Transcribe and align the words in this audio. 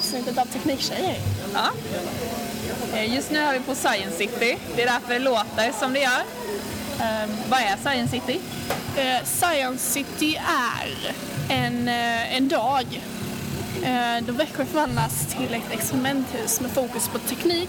avsnittet 0.00 0.38
av 0.38 0.44
Tekniktjejer. 0.44 1.16
Ja. 1.54 1.68
Eh, 2.94 3.14
Just 3.14 3.30
nu 3.30 3.38
är 3.38 3.52
vi 3.52 3.60
på 3.60 3.74
Science 3.74 4.16
City. 4.16 4.58
Det 4.76 4.82
är 4.82 4.86
därför 4.86 5.12
det 5.12 5.18
låter 5.18 5.72
som 5.80 5.92
det 5.92 6.00
gör. 6.00 6.22
Eh, 7.00 7.30
vad 7.48 7.60
är 7.60 7.76
Science 7.82 8.10
City? 8.10 8.40
Eh, 8.96 9.24
Science 9.24 9.92
City 9.92 10.36
är 10.36 11.14
en, 11.48 11.88
eh, 11.88 12.36
en 12.36 12.48
dag 12.48 13.02
då 14.22 14.32
Växjö 14.32 14.64
förvandlas 14.64 15.26
till 15.26 15.54
ett 15.54 15.72
experimenthus 15.72 16.60
med 16.60 16.70
fokus 16.70 17.08
på 17.08 17.18
teknik, 17.18 17.68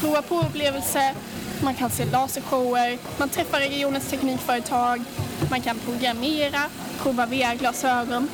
prova 0.00 0.22
på 0.22 0.40
upplevelser, 0.40 1.14
man 1.60 1.74
kan 1.74 1.90
se 1.90 2.04
lasershower, 2.04 2.98
man 3.18 3.28
träffar 3.28 3.58
regionens 3.58 4.10
teknikföretag, 4.10 5.02
man 5.50 5.60
kan 5.60 5.78
programmera, 5.78 6.60
prova 7.02 7.26
VR-glasögon, 7.26 8.28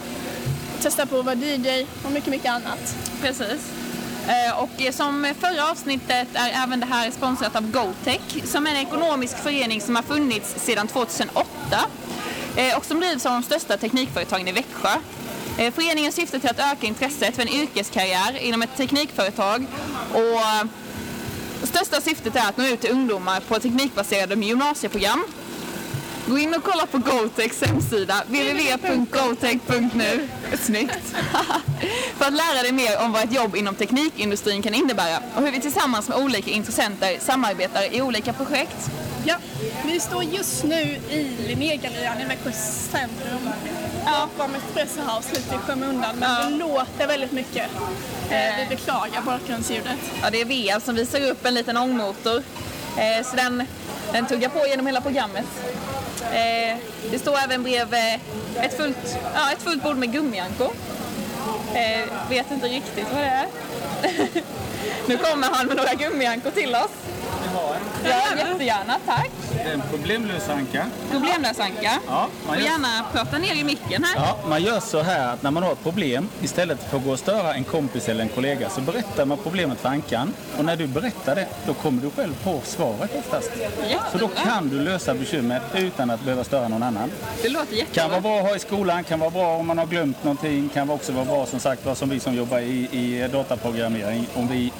testa 0.84 1.06
på 1.06 1.18
att 1.18 1.24
vara 1.24 1.34
DJ 1.34 1.86
och 2.04 2.12
mycket, 2.12 2.30
mycket 2.30 2.50
annat. 2.50 2.96
Precis. 3.20 3.72
Eh, 4.28 4.58
och 4.62 4.82
eh, 4.82 4.92
som 4.92 5.34
förra 5.40 5.70
avsnittet 5.70 6.28
är 6.34 6.62
även 6.64 6.80
det 6.80 6.86
här 6.86 7.10
sponsrat 7.10 7.56
av 7.56 7.70
GoTech 7.70 8.44
som 8.44 8.66
är 8.66 8.70
en 8.70 8.76
ekonomisk 8.76 9.38
förening 9.38 9.80
som 9.80 9.96
har 9.96 10.02
funnits 10.02 10.54
sedan 10.56 10.88
2008 10.88 11.46
eh, 12.56 12.76
och 12.76 12.84
som 12.84 13.00
drivs 13.00 13.26
av 13.26 13.32
de 13.32 13.42
största 13.42 13.76
teknikföretagen 13.76 14.48
i 14.48 14.52
Växjö. 14.52 14.90
Föreningen 15.56 16.12
syftar 16.12 16.38
till 16.38 16.50
att 16.50 16.72
öka 16.72 16.86
intresset 16.86 17.34
för 17.34 17.42
en 17.42 17.48
yrkeskarriär 17.48 18.38
inom 18.38 18.62
ett 18.62 18.76
teknikföretag 18.76 19.66
och 20.12 20.68
största 21.68 22.00
syftet 22.00 22.36
är 22.36 22.48
att 22.48 22.56
nå 22.56 22.64
ut 22.64 22.80
till 22.80 22.90
ungdomar 22.90 23.40
på 23.40 23.58
teknikbaserade 23.58 24.34
gymnasieprogram. 24.34 25.24
Gå 26.26 26.38
in 26.38 26.54
och 26.54 26.62
kolla 26.64 26.86
på 26.86 26.98
GoTechs 26.98 27.62
hemsida, 27.62 28.22
www.gotech.nu. 28.26 30.28
Snyggt! 30.60 30.98
För 32.18 32.24
att 32.24 32.32
lära 32.32 32.62
dig 32.62 32.72
mer 32.72 32.98
om 33.04 33.12
vad 33.12 33.24
ett 33.24 33.32
jobb 33.32 33.56
inom 33.56 33.74
teknikindustrin 33.74 34.62
kan 34.62 34.74
innebära 34.74 35.18
och 35.36 35.42
hur 35.42 35.50
vi 35.50 35.60
tillsammans 35.60 36.08
med 36.08 36.18
olika 36.18 36.50
intressenter 36.50 37.18
samarbetar 37.20 37.94
i 37.94 38.02
olika 38.02 38.32
projekt. 38.32 38.90
Ja, 39.26 39.36
vi 39.84 40.00
står 40.00 40.24
just 40.24 40.64
nu 40.64 40.80
i 41.10 41.36
Linnégallerian 41.48 42.20
i 42.22 42.24
Växjö 42.24 42.52
centrum. 42.92 43.50
Bakom 44.04 44.54
Espresso 44.54 45.00
House 45.00 45.28
lite 45.34 45.54
i 45.54 45.58
skymundan, 45.58 46.16
men 46.16 46.30
Ja. 46.30 46.44
det 46.44 46.50
låter 46.56 47.06
väldigt 47.06 47.32
mycket. 47.32 47.66
Eh, 48.30 48.56
vi 48.58 48.66
beklagar 48.76 49.22
bakgrundsljudet. 49.26 49.98
Ja, 50.22 50.30
det 50.30 50.40
är 50.40 50.44
VR 50.44 50.80
som 50.80 50.94
visar 50.94 51.30
upp 51.30 51.46
en 51.46 51.54
liten 51.54 51.76
ångmotor. 51.76 52.42
Eh, 52.96 53.26
så 53.26 53.36
den, 53.36 53.62
den 54.12 54.26
tuggar 54.26 54.48
på 54.48 54.66
genom 54.66 54.86
hela 54.86 55.00
programmet. 55.00 55.44
Eh, 56.32 56.76
det 57.10 57.18
står 57.18 57.38
även 57.44 57.62
bredvid 57.62 58.20
ett 58.60 58.76
fullt, 58.76 59.18
ja, 59.34 59.52
ett 59.52 59.62
fullt 59.62 59.82
bord 59.82 59.96
med 59.96 60.12
gummiankor. 60.12 60.70
Eh, 61.74 62.28
vet 62.30 62.50
inte 62.50 62.66
riktigt 62.66 63.06
vad 63.12 63.20
det 63.22 63.26
är. 63.26 63.46
nu 65.06 65.16
kommer 65.16 65.48
han 65.52 65.66
med 65.66 65.76
några 65.76 65.94
gummiankor 65.94 66.50
till 66.50 66.74
oss. 66.74 66.90
Ja, 68.04 68.22
jättegärna, 68.36 68.96
tack. 69.06 69.30
Det 69.56 69.60
är 69.70 69.74
en 69.74 69.82
problemlös 69.90 70.48
anka. 70.48 70.86
Problemlösanka. 71.10 72.00
Ja, 72.06 72.28
man 72.46 72.54
Och 72.56 72.62
gör, 72.62 72.68
gärna 72.70 73.04
prata 73.12 73.38
ner 73.38 73.54
i 73.54 73.64
micken 73.64 74.04
här. 74.04 74.14
ja, 74.16 74.38
man 74.48 74.62
gör 74.62 74.80
så 74.80 75.02
här 75.02 75.32
att 75.32 75.42
när 75.42 75.50
man 75.50 75.62
har 75.62 75.72
ett 75.72 75.82
problem, 75.82 76.28
istället 76.42 76.78
för 76.90 76.96
att 76.96 77.04
gå 77.04 77.10
och 77.10 77.18
störa 77.18 77.54
en 77.54 77.64
kompis 77.64 78.08
eller 78.08 78.22
en 78.22 78.28
kollega, 78.28 78.70
så 78.70 78.80
berättar 78.80 79.24
man 79.24 79.38
problemet 79.42 79.78
för 79.80 79.88
ankan. 79.88 80.32
Och 80.58 80.64
när 80.64 80.76
du 80.76 80.86
berättar 80.86 81.34
det, 81.34 81.46
då 81.66 81.74
kommer 81.74 82.02
du 82.02 82.10
själv 82.10 82.34
på 82.44 82.60
svaret 82.64 83.10
oftast. 83.18 83.50
Så 84.12 84.18
då 84.18 84.28
kan 84.28 84.68
du 84.68 84.80
lösa 84.80 85.14
bekymret 85.14 85.62
utan 85.74 86.10
att 86.10 86.20
behöva 86.24 86.44
störa 86.44 86.68
någon 86.68 86.82
annan. 86.82 87.10
Det 87.42 87.48
låter 87.48 87.66
Kan 87.68 87.76
jättebra. 87.78 88.08
vara 88.08 88.20
bra 88.20 88.38
att 88.40 88.46
ha 88.48 88.56
i 88.56 88.58
skolan, 88.58 89.04
kan 89.04 89.20
vara 89.20 89.30
bra 89.30 89.56
om 89.56 89.66
man 89.66 89.78
har 89.78 89.86
glömt 89.86 90.24
någonting, 90.24 90.68
kan 90.74 90.90
också 90.90 91.12
vara 91.12 91.24
bra 91.24 91.46
som 91.46 91.60
sagt 91.60 91.96
som 91.98 92.08
vi 92.08 92.20
som 92.20 92.34
jobbar 92.34 92.58
i, 92.58 92.88
i 92.92 93.28
dataprogrammering. 93.32 94.26
Om 94.34 94.48
vi 94.48 94.72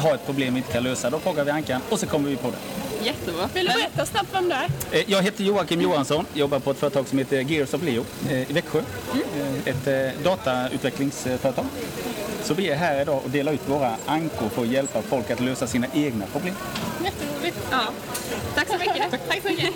har 0.00 0.14
ett 0.14 0.26
problem 0.26 0.54
vi 0.54 0.58
inte 0.60 0.72
kan 0.72 0.82
lösa, 0.82 1.10
då 1.10 1.18
frågar 1.18 1.44
vi 1.44 1.50
ankan 1.50 1.80
och 1.88 2.00
så 2.00 2.06
kommer 2.06 2.28
vi 2.30 2.36
på 2.36 2.50
det. 2.50 2.56
Jättebra. 3.04 3.48
Vill 3.54 3.66
du 3.66 3.72
berätta 3.72 4.06
snabbt 4.06 4.28
vem 4.32 4.48
du 4.48 4.54
är? 4.54 4.68
Eh, 4.92 5.02
Jag 5.10 5.22
heter 5.22 5.44
Joakim 5.44 5.80
Johansson, 5.80 6.26
jobbar 6.34 6.58
på 6.58 6.70
ett 6.70 6.78
företag 6.78 7.08
som 7.08 7.18
heter 7.18 7.40
Gears 7.40 7.74
of 7.74 7.82
Leo 7.82 8.04
eh, 8.30 8.50
i 8.50 8.52
Växjö. 8.52 8.78
Eh, 8.78 9.74
Ett 9.74 10.24
datautvecklingsföretag. 10.24 11.64
Så 12.42 12.54
vi 12.54 12.68
är 12.68 12.76
här 12.76 13.02
idag 13.02 13.20
och 13.24 13.30
delar 13.30 13.52
ut 13.52 13.60
våra 13.68 13.96
ankor 14.06 14.48
för 14.48 14.62
att 14.62 14.68
hjälpa 14.68 15.02
folk 15.02 15.30
att 15.30 15.40
lösa 15.40 15.66
sina 15.66 15.86
egna 15.94 16.26
problem. 16.26 16.54
Jätteroligt. 17.04 17.58
Ja. 17.70 17.78
Tack 18.54 18.68
så 18.68 18.78
mycket. 18.78 19.10
Tack 19.10 19.42
så 19.42 19.48
mycket. 19.48 19.74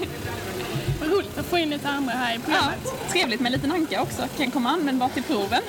Vad 1.01 1.11
roligt 1.11 1.39
att 1.39 1.47
få 1.47 1.59
in 1.59 1.71
lite 1.71 1.89
andra 1.89 2.13
här 2.13 2.35
i 2.35 2.37
Ja, 2.37 2.41
programmet. 2.45 3.11
trevligt 3.13 3.41
med 3.41 3.47
en 3.47 3.53
liten 3.53 3.73
anka 3.73 4.03
också. 4.03 4.23
Kan 4.39 4.51
komma 4.51 4.71
användbar 4.71 5.09
till 5.09 5.23
proven. 5.23 5.63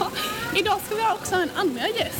Idag 0.56 0.80
ska 0.86 0.94
vi 0.96 1.02
ha 1.02 1.14
också 1.14 1.34
en 1.34 1.50
andra 1.54 1.88
gäst. 1.88 2.18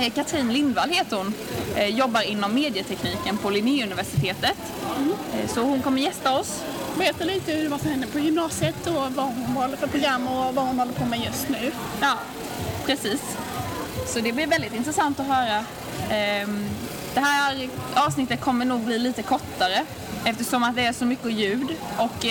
Eh, 0.00 0.10
Katrin 0.12 0.52
Lindvall 0.52 0.90
heter 0.90 1.16
hon. 1.16 1.34
Eh, 1.76 1.86
Jobbar 1.88 2.22
inom 2.22 2.54
medietekniken 2.54 3.36
på 3.36 3.50
Linnéuniversitetet. 3.50 4.56
Eh, 5.34 5.48
Så 5.48 5.60
hon 5.62 5.82
kommer 5.82 6.00
gästa 6.02 6.38
oss. 6.38 6.62
Berätta 6.98 7.24
lite 7.24 7.52
hur 7.52 7.68
vad 7.68 7.80
som 7.80 7.90
händer 7.90 8.08
på 8.08 8.18
gymnasiet 8.18 8.86
och 8.86 9.12
vad 9.14 9.24
hon 9.26 9.44
håller 9.44 9.76
för 9.76 9.86
program 9.86 10.26
och 10.28 10.54
vad 10.54 10.66
hon 10.66 10.78
håller 10.78 10.92
på 10.92 11.04
med 11.04 11.20
just 11.24 11.48
nu. 11.48 11.72
Ja, 12.00 12.14
precis. 12.86 13.20
Så 14.06 14.20
det 14.20 14.32
blir 14.32 14.46
väldigt 14.46 14.74
intressant 14.74 15.20
att 15.20 15.26
höra. 15.26 15.64
Ehm, 16.10 16.66
Det 17.14 17.20
här 17.20 17.68
avsnittet 17.94 18.40
kommer 18.40 18.64
nog 18.64 18.80
bli 18.80 18.98
lite 18.98 19.22
kortare 19.22 19.84
eftersom 20.24 20.62
att 20.62 20.76
det 20.76 20.84
är 20.86 20.92
så 20.92 21.04
mycket 21.04 21.32
ljud 21.32 21.68
och 21.98 22.24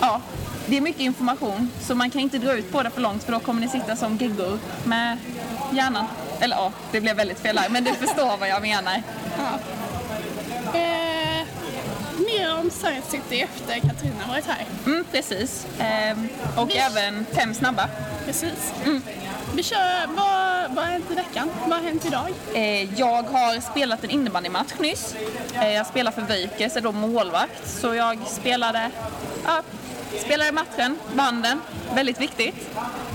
ja, 0.00 0.20
det 0.66 0.76
är 0.76 0.80
mycket 0.80 1.00
information 1.00 1.70
så 1.80 1.94
man 1.94 2.10
kan 2.10 2.20
inte 2.20 2.38
dra 2.38 2.54
ut 2.54 2.72
på 2.72 2.82
det 2.82 2.90
för 2.90 3.00
långt 3.00 3.24
för 3.24 3.32
då 3.32 3.40
kommer 3.40 3.60
ni 3.60 3.68
sitta 3.68 3.96
som 3.96 4.16
geggor 4.16 4.58
med 4.84 5.18
hjärnan. 5.72 6.04
Eller 6.40 6.56
ja, 6.56 6.72
det 6.92 7.00
blev 7.00 7.16
väldigt 7.16 7.38
fel 7.40 7.58
här 7.58 7.68
men 7.68 7.84
du 7.84 7.94
förstår 7.94 8.36
vad 8.36 8.48
jag 8.48 8.62
menar. 8.62 9.02
Eh, 10.74 11.46
mer 12.18 12.54
om 12.60 12.70
Science 12.70 13.10
City 13.10 13.40
efter 13.40 13.74
Katarina 13.88 14.26
varit 14.28 14.46
här. 14.46 14.64
Mm, 14.86 15.04
precis. 15.12 15.66
Ehm, 15.80 16.28
och 16.56 16.70
Vi- 16.70 16.76
även 16.76 17.26
fem 17.32 17.54
snabba. 17.54 17.88
Precis. 18.26 18.72
Vi 19.54 19.62
kör, 19.62 20.06
vad, 20.06 20.74
vad 20.74 20.84
har 20.84 20.92
hänt 20.92 21.04
i 21.10 21.14
veckan? 21.14 21.50
Vad 21.66 21.78
har 21.78 21.86
hänt 21.86 22.04
idag? 22.06 22.28
Eh, 22.54 22.94
jag 23.00 23.22
har 23.22 23.60
spelat 23.72 24.04
en 24.04 24.10
innebandymatch 24.10 24.72
nyss. 24.78 25.14
Eh, 25.54 25.72
jag 25.72 25.86
spelar 25.86 26.12
för 26.12 26.22
Vöjkes, 26.22 26.76
är 26.76 26.80
då 26.80 26.92
målvakt. 26.92 27.68
Så 27.68 27.94
jag 27.94 28.18
spelade, 28.26 28.90
ja, 29.44 29.62
spelade 30.24 30.52
matchen, 30.52 30.98
banden. 31.14 31.60
Väldigt 31.94 32.20
viktigt. 32.20 32.54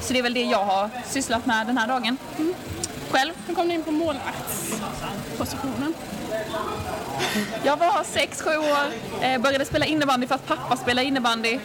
Så 0.01 0.13
det 0.13 0.19
är 0.19 0.23
väl 0.23 0.33
det 0.33 0.43
jag 0.43 0.63
har 0.65 0.89
sysslat 1.09 1.45
med 1.45 1.67
den 1.67 1.77
här 1.77 1.87
dagen. 1.87 2.17
Själv? 3.13 3.31
Nu 3.47 3.55
kom 3.55 3.67
du 3.67 3.73
in 3.73 3.83
på 3.83 3.91
målvaktspositionen. 3.91 5.93
Jag 7.63 7.77
var 7.77 8.03
6-7 8.03 8.57
år, 8.57 8.77
eh, 9.21 9.41
började 9.41 9.65
spela 9.65 9.85
innebandy 9.85 10.27
för 10.27 10.35
att 10.35 10.47
pappa 10.47 10.77
spelade 10.77 11.07
innebandy. 11.07 11.59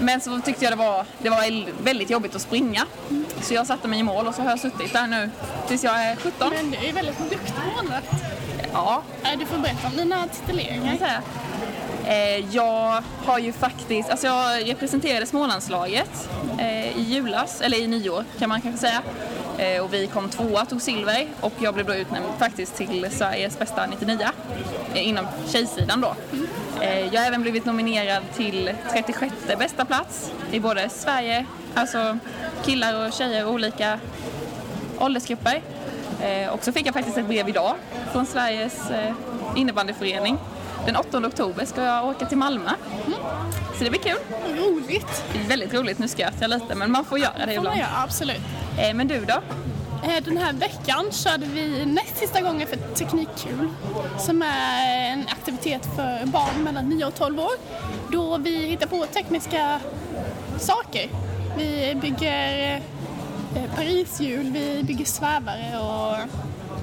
Men 0.00 0.20
så 0.20 0.40
tyckte 0.40 0.64
jag 0.64 0.72
det 0.72 0.76
var, 0.76 1.04
det 1.18 1.30
var 1.30 1.82
väldigt 1.84 2.10
jobbigt 2.10 2.34
att 2.34 2.42
springa. 2.42 2.86
Så 3.42 3.54
jag 3.54 3.66
satte 3.66 3.88
mig 3.88 3.98
i 3.98 4.02
mål 4.02 4.26
och 4.26 4.34
så 4.34 4.42
har 4.42 4.50
jag 4.50 4.60
suttit 4.60 4.92
där 4.92 5.06
nu 5.06 5.30
tills 5.68 5.84
jag 5.84 6.04
är 6.04 6.16
17. 6.16 6.50
Men 6.50 6.70
du 6.70 6.76
är 6.88 6.92
väldigt 6.92 7.18
duktig 7.18 7.54
målvakt. 7.76 8.10
Ja, 8.72 9.02
Du 9.38 9.46
får 9.46 9.58
berätta 9.58 9.86
om 9.88 9.96
dina 9.96 10.28
tituleringar. 10.28 10.96
jag. 11.00 11.10
Eh, 12.08 12.54
jag 12.54 13.02
har 13.24 13.38
ju 13.38 13.52
faktiskt, 13.52 14.10
alltså 14.10 14.26
jag 14.26 14.68
representerade 14.68 15.26
Smålandslaget 15.26 16.28
eh, 16.58 16.98
i 16.98 17.02
julas, 17.02 17.60
eller 17.60 17.78
i 17.78 17.86
nyår 17.86 18.24
kan 18.38 18.48
man 18.48 18.60
kanske 18.60 18.80
säga. 18.80 19.02
Eh, 19.58 19.82
och 19.82 19.94
vi 19.94 20.06
kom 20.06 20.28
tvåa, 20.28 20.64
tog 20.64 20.82
silver 20.82 21.26
och 21.40 21.52
jag 21.58 21.74
blev 21.74 21.86
då 21.86 21.94
utnämnd 21.94 22.26
faktiskt 22.38 22.76
till 22.76 23.08
Sveriges 23.10 23.58
bästa 23.58 23.86
99 23.86 24.26
eh, 24.94 25.08
inom 25.08 25.26
tjejsidan 25.48 26.00
då. 26.00 26.14
Eh, 26.80 27.14
jag 27.14 27.20
har 27.20 27.26
även 27.26 27.42
blivit 27.42 27.64
nominerad 27.64 28.22
till 28.34 28.70
36 28.92 29.34
bästa 29.58 29.84
plats 29.84 30.32
i 30.52 30.60
både 30.60 30.88
Sverige, 30.88 31.46
alltså 31.74 32.18
killar 32.64 33.06
och 33.06 33.12
tjejer 33.12 33.46
och 33.46 33.52
olika 33.52 34.00
åldersgrupper. 34.98 35.62
Eh, 36.22 36.48
och 36.48 36.64
så 36.64 36.72
fick 36.72 36.86
jag 36.86 36.94
faktiskt 36.94 37.18
ett 37.18 37.26
brev 37.26 37.48
idag 37.48 37.74
från 38.12 38.26
Sveriges 38.26 38.90
eh, 38.90 39.14
innebandyförening. 39.56 40.38
Den 40.86 40.96
8 40.96 41.18
oktober 41.26 41.64
ska 41.64 41.82
jag 41.82 42.08
åka 42.08 42.26
till 42.26 42.38
Malmö. 42.38 42.70
Så 43.78 43.84
det 43.84 43.90
blir 43.90 44.00
kul. 44.00 44.18
Roligt. 44.58 45.24
Det 45.32 45.38
är 45.38 45.48
väldigt 45.48 45.74
roligt, 45.74 45.98
nu 45.98 46.08
skröt 46.08 46.34
jag 46.40 46.50
lite 46.50 46.74
men 46.74 46.90
man 46.92 47.04
får 47.04 47.18
göra 47.18 47.46
det 47.46 47.54
ibland. 47.54 47.78
göra, 47.78 47.88
absolut. 48.04 48.40
Eh, 48.78 48.94
men 48.94 49.08
du 49.08 49.24
då? 49.24 49.34
Eh, 50.08 50.24
Den 50.24 50.36
här 50.38 50.52
veckan 50.52 51.12
körde 51.12 51.46
vi 51.46 51.86
näst 51.86 52.16
sista 52.16 52.40
gången 52.40 52.68
för 52.68 52.76
Teknikkul 52.76 53.68
som 54.18 54.42
är 54.42 55.12
en 55.12 55.28
aktivitet 55.28 55.88
för 55.96 56.26
barn 56.26 56.62
mellan 56.64 56.88
9 56.88 57.04
och 57.06 57.14
12 57.14 57.40
år 57.40 57.52
då 58.12 58.38
vi 58.38 58.66
hittar 58.66 58.86
på 58.86 59.06
tekniska 59.06 59.80
saker. 60.58 61.08
Vi 61.58 61.94
bygger 62.02 62.74
eh, 63.54 63.62
Parishjul, 63.76 64.50
vi 64.52 64.82
bygger 64.82 65.04
svävare 65.04 65.78
och 65.78 66.16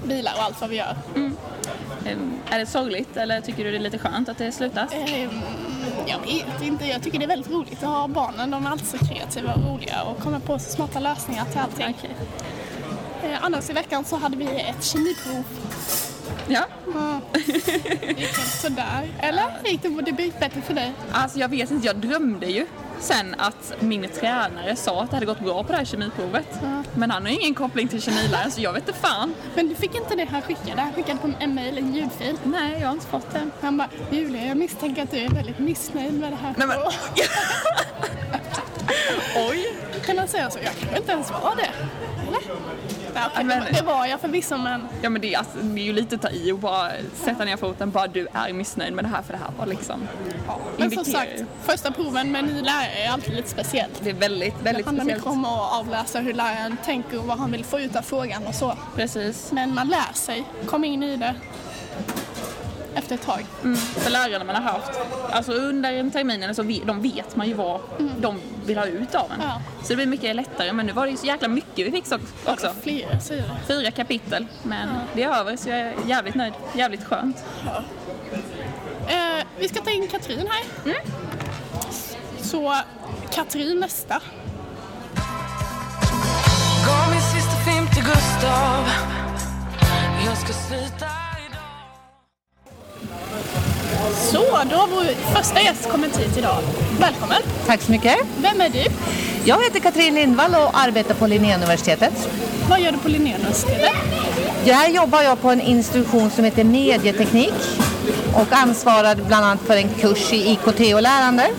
bilar 0.08 0.34
och 0.38 0.44
allt 0.44 0.62
vad 0.62 0.70
vi 0.70 0.76
gör. 0.76 0.96
Eh, 1.16 1.30
är 2.50 2.60
det 2.60 2.66
sorgligt 2.66 3.18
eller 3.18 3.42
tycker 3.42 3.64
du 3.64 3.72
det 3.72 3.78
är 3.78 3.82
lite 3.82 3.98
skönt 3.98 4.30
att 4.30 4.38
det 4.38 4.52
slutas? 4.52 4.94
Eh, 4.94 5.30
Jag 6.08 6.20
vet 6.20 6.62
inte, 6.62 6.86
jag 6.86 7.04
tycker 7.04 7.20
det 7.20 7.26
är 7.26 7.28
väldigt 7.28 7.52
roligt 7.52 7.84
att 7.84 7.90
ha 7.90 8.08
barnen. 8.08 8.52
De 8.52 8.66
är 8.66 8.70
alltid 8.70 8.88
så 8.88 8.98
kreativa 8.98 9.54
och 9.54 9.64
roliga 9.74 10.04
och 10.04 10.20
kommer 10.20 10.40
på 10.40 10.60
så 10.60 10.70
smarta 10.72 11.00
lösningar 11.00 11.46
till 11.46 11.60
allting. 11.60 11.96
Eh, 13.24 13.30
annars 13.44 13.70
i 13.70 13.74
veckan 13.74 14.06
så 14.06 14.16
hade 14.16 14.38
vi 14.38 14.46
ett 14.46 14.84
kemiprov. 14.84 15.44
Ja. 16.48 16.66
Mm. 16.94 17.22
Det 18.02 18.08
gick 18.08 18.20
inte 18.20 18.42
sådär. 18.42 19.10
Eller? 19.20 19.44
Gick 19.66 19.82
det, 19.82 20.12
det 20.12 20.24
gick 20.24 20.40
bättre 20.40 20.62
för 20.62 20.74
dig? 20.74 20.94
Alltså 21.12 21.40
jag 21.40 21.50
vet 21.50 21.72
inte, 21.72 21.88
jag 21.88 21.96
drömde 21.96 22.46
ju 22.46 22.66
sen 23.00 23.36
att 23.38 23.74
min 23.80 24.10
tränare 24.20 24.76
sa 24.76 25.04
att 25.04 25.10
det 25.10 25.16
hade 25.16 25.26
gått 25.26 25.40
bra 25.40 25.64
på 25.64 25.72
det 25.72 25.78
här 25.78 25.86
kemiprovet. 25.86 26.48
Ja. 26.62 26.84
Men 26.96 27.12
han 27.12 27.26
har 27.26 27.30
ingen 27.30 27.56
koppling 27.56 27.88
till 27.88 28.02
kemiläraren 28.02 28.52
så 28.52 28.62
jag 28.62 28.74
vet 28.74 28.88
inte 28.88 29.00
fan. 29.00 29.34
Men 29.56 29.70
du 29.70 29.76
fick 29.76 29.96
inte 29.96 30.16
det 30.16 30.26
han 30.26 30.42
skickade? 30.42 30.82
Han 30.82 30.94
skickade 30.94 31.20
på 31.20 31.32
en 31.40 31.56
mail, 31.56 31.78
en 31.78 31.96
ljudfil. 31.96 32.38
Nej, 32.44 32.78
jag 32.80 32.88
har 32.88 32.94
inte 32.94 33.08
fått 33.08 33.34
den. 33.34 33.52
Han 33.62 33.78
bara, 33.78 33.90
Julia 34.12 34.46
jag 34.46 34.58
misstänker 34.58 35.04
att 35.04 35.12
du 35.12 35.18
är 35.18 35.30
väldigt 35.30 35.60
missnöjd 35.60 36.14
med 36.14 36.32
det 36.32 36.38
här. 36.42 36.54
Nej, 36.58 36.68
men... 36.68 36.78
Oj! 39.50 39.76
Kan 40.06 40.18
han 40.18 40.28
säga 40.28 40.50
så? 40.52 40.60
Jag 40.64 40.76
kan 40.76 40.98
inte 40.98 41.12
ens 41.12 41.32
vara 41.32 41.56
det. 41.56 41.72
Eller? 42.28 42.42
Okej, 43.34 43.44
men- 43.44 43.64
det, 43.64 43.72
det 43.80 43.84
var 43.84 44.06
jag 44.06 44.20
förvisso 44.22 44.58
men 44.58 44.88
Ja 45.02 45.10
men 45.10 45.22
det 45.22 45.34
är, 45.34 45.38
alltså, 45.38 45.58
det 45.58 45.82
är 45.82 45.86
ju 45.86 45.94
lite 45.94 46.18
ta 46.18 46.30
i 46.30 46.52
och 46.52 46.60
bara 46.60 46.92
sätta 47.26 47.46
ner 47.46 47.58
foten. 47.58 47.92
Bara 47.92 48.08
du 48.08 48.28
är 48.34 48.54
missnöjd 48.54 48.94
med 48.94 49.06
det 49.06 49.10
här 49.10 49.22
för 49.22 49.34
det 49.34 49.40
här 49.40 49.50
var 49.60 49.66
liksom... 49.66 50.08
Men 50.78 50.92
som 50.92 51.06
sagt, 51.06 51.32
första 51.64 51.92
proven 51.92 52.32
med 52.32 52.44
ny 52.46 52.62
lärare 52.62 52.88
är 53.06 53.10
alltid 53.10 53.34
lite 53.36 53.50
speciellt. 53.50 54.00
Det 54.04 54.10
är 54.10 54.14
väldigt, 54.14 54.54
Det 54.60 54.64
väldigt 54.64 54.86
handlar 54.86 55.06
mycket 55.06 55.22
speciellt. 55.22 55.38
om 55.38 55.54
att 55.54 55.74
avläsa 55.80 56.20
hur 56.20 56.34
läraren 56.34 56.78
tänker 56.86 57.20
och 57.20 57.26
vad 57.26 57.38
han 57.38 57.52
vill 57.52 57.64
få 57.66 57.80
ut 57.80 57.96
av 57.96 58.02
frågan 58.02 58.48
och 58.48 58.56
så. 58.56 58.74
Precis. 58.96 59.52
Men 59.52 59.74
man 59.76 59.88
lär 59.88 60.14
sig, 60.14 60.44
kommer 60.66 60.88
in 60.88 61.04
i 61.04 61.18
det 61.18 61.36
efter 62.96 63.16
ett 63.16 63.22
tag. 63.26 63.46
Mm. 63.64 63.78
För 63.78 64.10
lärarna 64.12 64.46
man 64.46 64.56
har 64.56 64.62
haft, 64.72 64.92
alltså 65.32 65.52
under 65.52 65.94
en 65.94 66.12
terminen 66.12 66.56
så 66.56 66.64
vet, 66.64 66.88
de 66.88 67.02
vet 67.02 67.36
man 67.36 67.48
ju 67.48 67.54
vad 67.54 67.80
de 68.18 68.40
vill 68.66 68.78
ha 68.78 68.86
ut 68.86 69.16
av 69.16 69.32
en. 69.32 69.38
Ja. 69.42 69.62
Så 69.82 69.88
det 69.88 69.96
blir 69.96 70.06
mycket 70.06 70.36
lättare. 70.36 70.74
Men 70.74 70.86
nu 70.86 70.92
var 70.94 71.06
det 71.06 71.12
ju 71.12 71.18
så 71.18 71.26
jäkla 71.26 71.48
mycket 71.48 71.88
vi 71.88 71.92
fick 71.92 72.06
så- 72.08 72.20
också. 72.46 72.74
Flera 72.84 73.20
sidor. 73.20 73.44
Fyra 73.68 73.92
kapitel. 73.92 74.46
Men 74.64 74.90
det 75.16 75.24
är 75.24 75.30
över 75.40 75.58
så 75.58 75.70
jag 75.70 75.80
är 75.80 75.94
jävligt 76.08 76.36
nöjd. 76.36 76.54
Jävligt 76.74 77.04
skönt. 77.04 77.44
Eh, 79.08 79.46
vi 79.60 79.68
ska 79.70 79.82
ta 79.82 79.90
in 79.90 80.08
Katrin 80.08 80.48
här. 80.50 80.92
Mm. 80.92 80.98
Så 82.42 82.76
Katrin 83.32 83.80
nästa. 83.80 84.22
Gav 86.88 87.12
min 87.12 87.22
sista 87.22 87.56
film 87.66 87.88
till 87.88 88.04
Gustav 88.04 88.88
Jag 90.26 90.38
ska 90.38 90.54
sluta 90.54 91.06
Så, 94.34 94.40
då 94.70 94.76
har 94.76 94.88
vår 94.88 95.36
första 95.36 95.62
gäst 95.62 95.90
kommit 95.90 96.18
hit 96.18 96.38
idag. 96.38 96.58
Välkommen. 97.00 97.42
Tack 97.66 97.82
så 97.82 97.92
mycket. 97.92 98.18
Vem 98.38 98.62
är 98.62 98.70
du? 98.70 98.86
Jag 99.46 99.64
heter 99.64 99.80
Katrin 99.80 100.16
Lindvall 100.16 100.56
och 100.56 100.70
arbetar 100.74 101.14
på 101.16 101.28
Linnéuniversitetet. 101.28 102.30
Vad 102.70 102.80
gör 102.82 102.92
du 102.92 102.98
på 102.98 103.08
Linnéuniversitetet? 103.08 103.92
Här 104.66 104.90
jobbar 104.90 105.22
jag 105.22 105.42
på 105.42 105.50
en 105.50 105.62
institution 105.62 106.30
som 106.30 106.44
heter 106.44 106.64
medieteknik 106.64 107.54
och 108.36 108.54
ansvarar 108.54 109.16
bland 109.16 109.46
annat 109.46 109.60
för 109.66 109.78
en 109.78 109.90
kurs 109.90 110.34
i 110.34 110.52
IKT 110.52 110.94
och 110.96 111.02
lärande. 111.02 111.50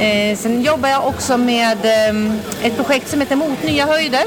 Eh, 0.00 0.36
sen 0.36 0.62
jobbar 0.62 0.88
jag 0.88 1.06
också 1.06 1.36
med 1.36 1.84
eh, 1.84 2.66
ett 2.66 2.76
projekt 2.76 3.08
som 3.10 3.20
heter 3.20 3.36
Mot 3.36 3.62
nya 3.62 3.86
höjder. 3.86 4.24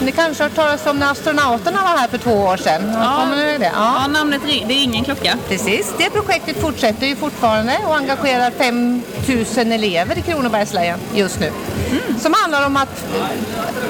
Ni 0.00 0.12
kanske 0.12 0.42
har 0.44 0.48
hört 0.50 0.56
talas 0.56 0.86
om 0.86 0.98
när 0.98 1.10
astronauterna 1.12 1.82
var 1.82 1.98
här 1.98 2.08
för 2.08 2.18
två 2.18 2.32
år 2.32 2.56
sedan? 2.56 2.82
Ihåg 3.52 3.60
det? 3.60 3.72
Ja, 3.74 4.06
namnet 4.06 4.42
ri- 4.42 4.64
det 4.68 4.74
är 4.74 4.82
ingen 4.84 5.04
klocka. 5.04 5.36
Precis, 5.48 5.92
det 5.98 6.10
projektet 6.10 6.60
fortsätter 6.60 7.06
ju 7.06 7.16
fortfarande 7.16 7.78
och 7.86 7.96
engagerar 7.96 8.50
5 8.50 9.02
000 9.56 9.72
elever 9.72 10.18
i 10.18 10.22
Kronobergs 10.22 10.72
län 10.72 10.98
just 11.14 11.40
nu. 11.40 11.52
Som 12.20 12.34
handlar 12.42 12.66
om 12.66 12.76
att 12.76 13.04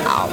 ja, 0.04 0.28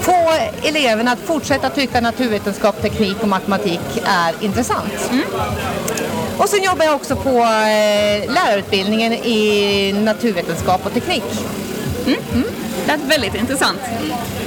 få 0.00 0.32
eleverna 0.68 1.12
att 1.12 1.18
fortsätta 1.26 1.70
tycka 1.70 2.00
naturvetenskap, 2.00 2.82
teknik 2.82 3.16
och 3.22 3.28
matematik 3.28 3.80
är 4.04 4.44
intressant. 4.44 5.10
Och 6.38 6.48
sen 6.48 6.62
jobbar 6.62 6.84
jag 6.84 6.94
också 6.94 7.16
på 7.16 7.30
eh, 7.38 8.32
lärarutbildningen 8.34 9.12
i 9.12 9.92
naturvetenskap 9.92 10.86
och 10.86 10.94
teknik. 10.94 11.22
Det 12.86 12.92
är 12.92 12.98
väldigt 13.08 13.34
intressant. 13.34 13.78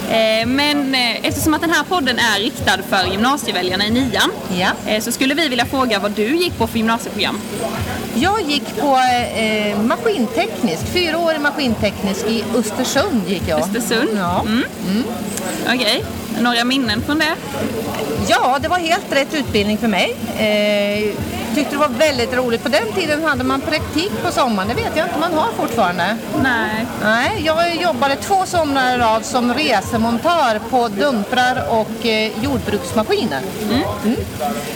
Eh, 0.10 0.46
Men 0.48 0.96
eh, 0.96 1.26
eftersom 1.26 1.54
att 1.54 1.62
den 1.62 1.70
här 1.70 1.84
podden 1.84 2.20
är 2.20 2.40
riktad 2.40 2.78
för 2.90 3.12
gymnasieväljarna 3.12 3.86
i 3.86 3.92
nian 3.92 4.32
Ja. 4.60 5.02
så 5.02 5.12
skulle 5.12 5.34
vi 5.34 5.48
vilja 5.50 5.66
fråga 5.66 6.00
vad 6.00 6.12
du 6.12 6.36
gick 6.36 6.58
på 6.58 6.68
för 6.68 6.78
gymnasieprogram. 6.78 7.40
Jag 8.16 8.42
gick 8.42 8.76
på 8.82 8.98
eh, 9.36 9.78
maskinteknisk, 9.82 10.86
fyraårig 10.94 11.42
maskinteknisk 11.42 12.26
i 12.28 12.44
Östersund 12.56 13.22
gick 13.28 13.44
jag. 13.48 13.60
Östersund? 13.60 14.10
Ja. 14.18 14.42
Mm. 14.42 15.04
Okej, 15.76 16.04
några 16.40 16.64
minnen 16.64 17.02
från 17.02 17.20
det? 17.20 17.36
Ja, 18.28 18.58
det 18.62 18.68
var 18.68 18.78
helt 18.78 19.06
rätt 19.14 19.34
utbildning 19.34 19.78
för 19.78 19.88
mig. 19.88 20.16
Eh, 20.38 21.14
tyckte 21.56 21.72
det 21.72 21.78
var 21.78 21.88
väldigt 21.88 22.34
roligt. 22.34 22.64
På 22.64 22.70
den 22.70 22.94
tiden 22.96 23.24
hade 23.24 23.44
man 23.44 23.62
praktik 23.62 24.12
på 24.26 24.32
sommaren. 24.32 24.68
Det 24.70 24.76
vet 24.76 24.92
jag 24.96 25.06
inte 25.06 25.16
om 25.16 25.22
man 25.22 25.34
har 25.34 25.52
fortfarande. 25.58 26.18
Nej. 26.44 26.86
Nej, 27.04 27.42
jag 27.46 27.76
jobbade 27.76 28.16
två 28.16 28.46
somrar 28.46 28.96
i 28.96 28.98
rad 28.98 29.26
som 29.26 29.54
resemontör 29.54 30.60
på 30.70 30.88
dumprar 30.88 31.64
och 31.70 32.06
eh, 32.06 32.32
jordbruksmaskiner. 32.44 33.42
Mm. 34.04 34.18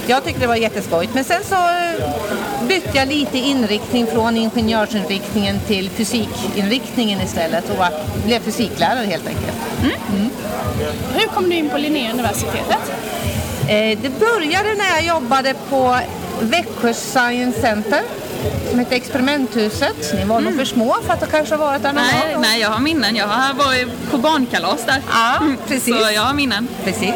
Jag 0.07 0.23
tyckte 0.23 0.41
det 0.41 0.47
var 0.47 0.55
jätteskojigt. 0.55 1.13
Men 1.13 1.23
sen 1.23 1.43
så 1.43 1.55
eh, 1.55 2.67
bytte 2.67 2.97
jag 2.97 3.07
lite 3.07 3.37
inriktning 3.37 4.07
från 4.07 4.37
ingenjörsinriktningen 4.37 5.59
till 5.67 5.89
fysikinriktningen 5.89 7.21
istället 7.21 7.69
och 7.69 7.77
var, 7.77 7.89
blev 8.25 8.39
fysiklärare 8.39 9.05
helt 9.05 9.27
enkelt. 9.27 9.57
Hur 11.13 11.27
kom 11.27 11.49
du 11.49 11.55
in 11.55 11.69
på 11.69 11.77
Linnéuniversitetet? 11.77 12.91
Eh, 13.67 13.97
Det 14.01 14.19
började 14.19 14.69
när 14.75 14.89
jag 14.95 15.03
jobbade 15.03 15.53
på 15.69 15.97
Växjö 16.41 16.93
Science 16.93 17.61
Center 17.61 18.01
som 18.69 18.79
hette 18.79 18.95
Experimenthuset. 18.95 20.13
Ni 20.13 20.25
var 20.25 20.39
nog 20.41 20.55
för 20.55 20.65
små 20.65 20.97
för 21.05 21.13
att 21.13 21.19
ha 21.19 21.27
kanske 21.27 21.55
varit 21.55 21.83
där 21.83 21.93
någon 21.93 22.03
Nej, 22.03 22.33
gång. 22.33 22.41
nej, 22.41 22.61
jag 22.61 22.69
har 22.69 22.79
minnen. 22.79 23.15
Jag 23.15 23.27
har 23.27 23.53
varit 23.53 24.11
på 24.11 24.17
barnkalas 24.17 24.85
där. 24.85 25.01
Ja, 25.11 25.39
precis. 25.67 25.95
Så 25.95 26.11
jag 26.11 26.21
har 26.21 26.33
minnen. 26.33 26.67
Precis. 26.83 27.15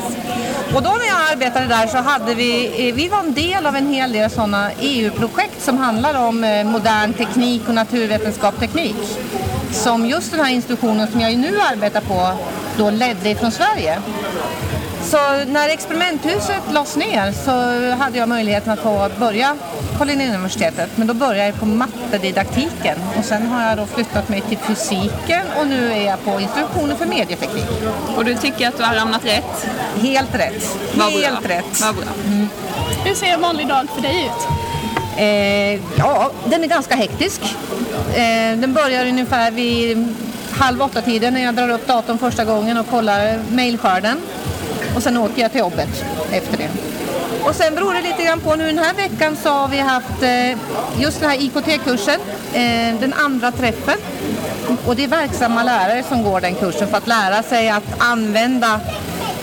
Och 0.75 0.84
då 0.84 0.89
när 0.89 1.05
jag 1.08 1.32
arbetade 1.32 1.65
där 1.65 1.88
så 1.88 1.98
hade 1.98 2.34
vi, 2.36 2.65
eh, 2.89 2.96
vi 2.96 3.08
var 3.08 3.20
en 3.20 3.34
del 3.34 3.65
av 3.65 3.75
en 3.75 3.88
hel 3.94 4.12
del 4.12 4.29
sådana 4.29 4.72
EU-projekt 4.79 5.62
som 5.62 5.77
handlar 5.77 6.27
om 6.27 6.44
eh, 6.44 6.63
modern 6.63 7.13
teknik 7.13 7.62
och 7.67 7.74
naturvetenskap 7.74 8.60
teknik. 8.60 8.96
Som 9.72 10.05
just 10.05 10.32
den 10.32 10.39
här 10.39 10.51
institutionen 10.51 11.08
som 11.12 11.22
jag 11.22 11.38
nu 11.38 11.60
arbetar 11.72 12.01
på 12.01 12.32
då 12.77 12.89
ledde 12.89 13.29
ifrån 13.29 13.51
Sverige. 13.51 14.00
Så 15.03 15.17
när 15.48 15.70
experimenthuset 15.70 16.62
lades 16.72 16.96
ner 16.96 17.32
så 17.32 17.51
hade 18.03 18.17
jag 18.17 18.29
möjligheten 18.29 18.74
att 18.74 18.79
få 18.79 19.10
börja 19.20 19.58
på 19.98 20.05
Linnéuniversitetet. 20.05 20.89
Men 20.96 21.08
då 21.08 21.13
började 21.13 21.46
jag 21.46 21.60
på 21.60 21.65
mattedidaktiken 21.65 22.98
och 23.20 23.25
sen 23.25 23.48
har 23.48 23.63
jag 23.63 23.77
då 23.77 23.86
flyttat 23.86 24.29
mig 24.29 24.41
till 24.41 24.58
fysiken 24.58 25.41
och 25.60 25.67
nu 25.67 25.91
är 25.91 26.05
jag 26.05 26.24
på 26.25 26.39
institutionen 26.39 26.98
för 26.98 27.05
medieteknik. 27.05 27.65
Och 28.17 28.25
du 28.25 28.36
tycker 28.36 28.67
att 28.67 28.77
du 28.77 28.84
har 28.84 28.96
ramlat 28.96 29.25
rätt? 29.25 29.67
Helt 30.01 30.36
rätt. 30.36 30.77
Vad 30.94 31.13
bra. 31.13 31.22
Helt 31.22 31.50
rätt. 31.50 31.82
Vad 31.82 31.96
bra. 31.96 32.05
Hur 33.05 33.15
ser 33.15 33.27
en 33.27 33.41
vanlig 33.41 33.67
dag 33.67 33.88
för 33.96 34.01
dig 34.01 34.25
ut? 34.25 34.48
Eh, 35.17 35.82
ja, 35.98 36.32
den 36.46 36.63
är 36.63 36.67
ganska 36.67 36.96
hektisk. 36.96 37.41
Eh, 38.15 38.58
den 38.58 38.74
börjar 38.74 39.05
ungefär 39.05 39.51
vid 39.51 40.15
halv 40.59 40.81
åtta-tiden 40.81 41.33
när 41.33 41.43
jag 41.43 41.55
drar 41.55 41.69
upp 41.69 41.88
datorn 41.88 42.17
första 42.17 42.45
gången 42.45 42.77
och 42.77 42.88
kollar 42.88 43.39
mejlskörden. 43.51 44.17
Och 44.95 45.03
sen 45.03 45.17
åker 45.17 45.41
jag 45.41 45.51
till 45.51 45.59
jobbet 45.59 46.05
efter 46.31 46.57
det. 46.57 46.69
Och 47.43 47.55
sen 47.55 47.75
beror 47.75 47.93
det 47.93 48.01
lite 48.01 48.24
grann 48.24 48.39
på. 48.39 48.55
Nu 48.55 48.65
den 48.65 48.79
här 48.79 48.93
veckan 48.93 49.38
så 49.43 49.50
har 49.50 49.67
vi 49.67 49.79
haft 49.79 50.24
eh, 50.24 50.57
just 51.01 51.19
den 51.19 51.29
här 51.29 51.38
IKT-kursen, 51.41 52.19
eh, 52.53 53.00
den 53.00 53.13
andra 53.13 53.51
träffen. 53.51 53.97
Och 54.85 54.95
det 54.95 55.03
är 55.03 55.07
verksamma 55.07 55.63
lärare 55.63 56.03
som 56.03 56.24
går 56.24 56.41
den 56.41 56.55
kursen 56.55 56.88
för 56.88 56.97
att 56.97 57.07
lära 57.07 57.43
sig 57.43 57.69
att 57.69 57.83
använda 57.97 58.79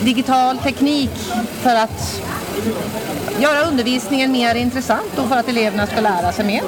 digital 0.04 0.58
teknik 0.58 1.10
för 1.62 1.74
att 1.76 2.22
göra 3.38 3.62
undervisningen 3.62 4.32
mer 4.32 4.54
intressant 4.54 5.18
och 5.18 5.28
för 5.28 5.36
att 5.36 5.48
eleverna 5.48 5.86
ska 5.86 6.00
lära 6.00 6.32
sig 6.32 6.44
mer. 6.44 6.62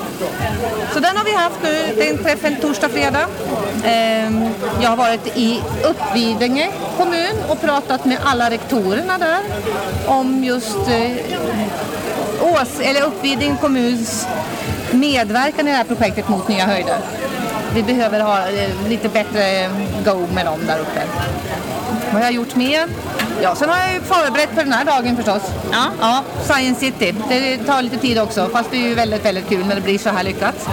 Så 0.93 1.01
den 1.01 1.17
har 1.17 1.25
vi 1.25 1.35
haft 1.35 1.63
nu, 1.63 1.95
den 1.97 2.25
träffen 2.25 2.57
torsdag, 2.61 2.89
fredag. 2.89 3.27
Ehm, 3.85 4.49
jag 4.81 4.91
har 4.91 4.97
varit 4.97 5.37
i 5.37 5.63
Uppvidinge 5.85 6.71
kommun 6.97 7.37
och 7.49 7.61
pratat 7.61 8.05
med 8.05 8.19
alla 8.25 8.51
rektorerna 8.51 9.19
där 9.19 9.41
om 10.07 10.45
just 10.45 10.89
eh, 10.89 11.13
Ås, 12.41 12.81
eller 12.81 13.03
Uppvidinge 13.03 13.57
kommuns 13.61 14.27
medverkan 14.91 15.69
i 15.69 15.71
det 15.71 15.77
här 15.77 15.85
projektet 15.85 16.29
mot 16.29 16.49
nya 16.49 16.67
höjder. 16.67 16.99
Vi 17.75 17.83
behöver 17.83 18.21
ha 18.21 18.49
eh, 18.49 18.89
lite 18.89 19.09
bättre 19.09 19.71
go 20.05 20.27
med 20.35 20.47
dem 20.47 20.61
där 20.67 20.79
uppe. 20.79 21.03
Vad 22.05 22.23
har 22.23 22.23
jag 22.23 22.33
gjort 22.33 22.57
mer? 22.57 22.89
Ja, 23.43 23.55
sen 23.55 23.69
har 23.69 23.79
jag 23.79 23.95
ju 23.95 24.01
förberett 24.01 24.49
för 24.55 24.65
den 24.65 24.73
här 24.73 24.85
dagen 24.85 25.17
förstås. 25.17 25.43
Ja. 25.73 25.85
Ja, 26.01 26.23
Science 26.45 26.81
City. 26.81 27.15
Det 27.29 27.57
tar 27.59 27.83
lite 27.83 27.97
tid 27.97 28.19
också, 28.19 28.49
fast 28.53 28.71
det 28.71 28.77
är 28.77 28.89
ju 28.89 28.95
väldigt, 28.95 29.25
väldigt 29.25 29.49
kul 29.49 29.67
när 29.67 29.75
det 29.75 29.81
blir 29.81 29.99
så 29.99 30.11
här 30.11 30.23
lyckat. 30.25 30.69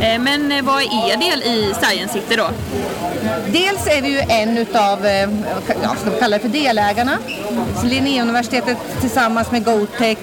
Eh, 0.00 0.18
Men 0.18 0.52
eh, 0.52 0.64
vad 0.64 0.82
är 0.82 1.12
er 1.12 1.16
del 1.16 1.42
i 1.42 1.74
Science 1.82 2.12
City 2.14 2.36
då? 2.36 2.50
Dels 3.46 3.86
är 3.86 4.02
vi 4.02 4.08
ju 4.08 4.18
en 4.18 4.58
utav, 4.58 5.06
eh, 5.06 5.28
ja, 5.82 5.94
ska 6.00 6.10
vi 6.10 6.18
kalla 6.20 6.36
det 6.36 6.42
för 6.42 6.48
delägarna. 6.48 7.18
Linnéuniversitetet 7.84 8.78
tillsammans 9.00 9.50
med 9.50 9.64
GoTech, 9.64 10.18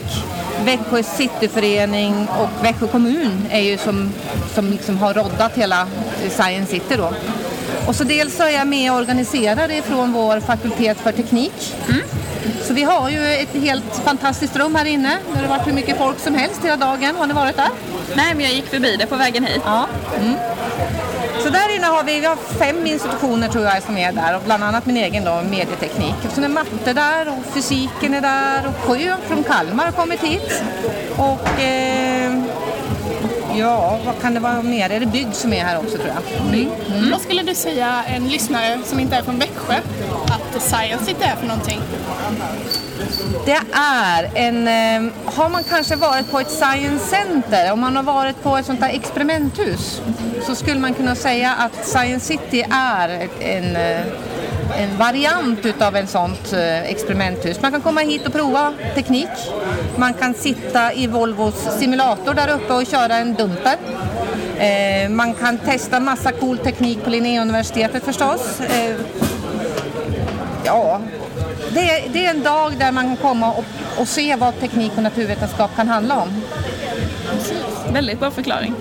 Växjö 0.66 1.04
cityförening 1.04 2.28
och 2.40 2.66
Växjö 2.66 2.88
kommun 2.88 3.46
är 3.50 3.60
ju 3.62 3.78
som, 3.78 4.12
som 4.54 4.70
liksom 4.72 4.98
har 4.98 5.14
roddat 5.14 5.52
hela 5.56 5.88
Science 6.30 6.72
City 6.72 6.96
då. 6.98 7.14
Och 7.88 7.96
så 7.96 8.04
dels 8.04 8.38
så 8.38 8.44
är 8.44 8.50
jag 8.50 8.68
med 8.68 8.92
och 8.92 8.98
organiserar 8.98 9.68
det 9.68 9.82
från 9.82 10.14
vår 10.14 10.40
fakultet 10.40 10.98
för 10.98 11.12
teknik. 11.12 11.76
Så 12.64 12.74
vi 12.74 12.84
har 12.84 13.10
ju 13.10 13.34
ett 13.34 13.54
helt 13.54 14.02
fantastiskt 14.04 14.56
rum 14.56 14.76
här 14.76 14.86
inne. 14.86 15.18
Det 15.34 15.40
har 15.40 15.48
varit 15.48 15.68
hur 15.68 15.74
mycket 15.74 15.98
folk 15.98 16.20
som 16.20 16.36
helst 16.36 16.64
hela 16.64 16.78
dagen. 16.78 17.16
Har 17.16 17.28
ni 17.28 17.34
varit 17.34 17.56
där? 17.56 17.70
Nej, 18.16 18.36
men 18.36 18.46
jag 18.46 18.54
gick 18.54 18.66
förbi 18.66 18.96
det 18.96 19.06
på 19.06 19.16
vägen 19.16 19.44
hit. 19.44 19.62
Ja. 19.66 19.88
Mm. 20.20 20.36
Så 21.44 21.50
där 21.50 21.76
inne 21.76 21.86
har 21.86 22.04
vi, 22.04 22.20
vi 22.20 22.26
har 22.26 22.36
fem 22.36 22.86
institutioner 22.86 23.48
tror 23.48 23.64
jag 23.64 23.84
som 23.84 23.98
är 23.98 24.12
där 24.12 24.36
och 24.36 24.42
bland 24.46 24.64
annat 24.64 24.86
min 24.86 24.98
egen 24.98 25.24
då, 25.24 25.42
medieteknik. 25.50 26.16
Och 26.26 26.32
sen 26.32 26.44
är 26.44 26.50
matte 26.50 26.94
där 26.94 27.28
och 27.28 27.54
fysiken 27.54 28.14
är 28.14 28.22
där 28.22 28.68
och 28.68 28.76
Sjö 28.76 29.16
från 29.28 29.44
Kalmar 29.44 29.86
har 29.86 29.92
kommit 29.92 30.20
hit. 30.20 30.64
Och 31.18 31.62
eh, 31.62 32.34
ja, 33.58 34.00
vad 34.06 34.22
kan 34.22 34.34
det 34.34 34.40
vara 34.40 34.62
mer? 34.62 34.90
Är 34.90 35.00
det 35.00 35.06
bygg 35.06 35.28
som 35.32 35.54
är 35.54 35.64
här 35.64 35.78
också 35.78 35.98
tror 35.98 36.08
jag? 36.08 36.54
Mm. 36.54 37.12
Vad 37.12 37.22
skulle 37.22 37.44
du 37.44 37.56
säga 37.56 38.04
en 38.08 38.28
lyssnare 38.28 38.80
som 38.86 39.00
inte 39.00 39.16
är 39.16 39.22
från 39.22 39.40
Växjö 39.40 39.76
att 40.26 40.62
Science 40.62 41.06
City 41.06 41.24
är 41.24 41.36
för 41.36 41.48
någonting? 41.48 41.82
Det 43.46 43.62
är 43.78 44.30
en... 44.36 44.68
Eh, 44.68 45.14
har 45.26 45.50
man 45.50 45.64
kanske 45.64 45.96
varit 45.96 46.32
på 46.32 46.40
ett 46.40 46.52
science 46.52 47.06
center, 47.06 47.72
om 47.72 47.80
man 47.80 47.96
har 47.96 48.04
varit 48.04 48.44
på 48.44 48.58
ett 48.58 48.66
sånt 48.66 48.80
där 48.80 48.90
experimenthus 48.90 50.02
så 50.46 50.56
skulle 50.56 50.80
man 50.80 50.94
kunna 50.94 51.16
säga 51.16 51.54
att 51.54 51.86
Science 51.86 52.26
City 52.26 52.66
är 52.72 53.28
en, 53.40 53.76
eh, 53.76 54.02
en 54.78 54.98
variant 54.98 55.66
utav 55.66 55.96
en 55.96 56.08
sånt 56.08 56.54
eh, 56.54 56.84
experimenthus. 56.84 57.62
Man 57.62 57.72
kan 57.72 57.82
komma 57.82 58.02
hit 58.02 58.28
och 58.28 58.34
prova 58.34 58.74
teknik. 58.96 59.30
Man 59.98 60.14
kan 60.14 60.34
sitta 60.34 60.94
i 60.94 61.08
Volvos 61.08 61.68
simulator 61.80 62.34
där 62.34 62.56
uppe 62.56 62.74
och 62.74 62.86
köra 62.86 63.16
en 63.18 63.34
dumper. 63.34 63.76
Eh, 64.58 65.10
man 65.10 65.34
kan 65.34 65.58
testa 65.58 66.00
massa 66.00 66.32
cool 66.32 66.58
teknik 66.58 67.04
på 67.04 67.10
Linnéuniversitetet 67.10 68.04
förstås. 68.04 68.60
Eh, 68.62 68.96
Ja, 70.68 71.00
det 71.74 71.90
är, 71.90 72.10
det 72.10 72.26
är 72.26 72.30
en 72.30 72.44
dag 72.44 72.74
där 72.80 72.92
man 72.92 73.04
kan 73.06 73.18
komma 73.18 73.52
och, 73.54 73.66
och 73.98 74.08
se 74.08 74.36
vad 74.36 74.60
teknik 74.60 74.92
och 74.96 75.04
naturvetenskap 75.04 75.72
kan 75.76 75.88
handla 75.88 76.22
om. 76.22 76.30
Väldigt 77.94 78.20
bra 78.20 78.32
förklaring. 78.32 78.74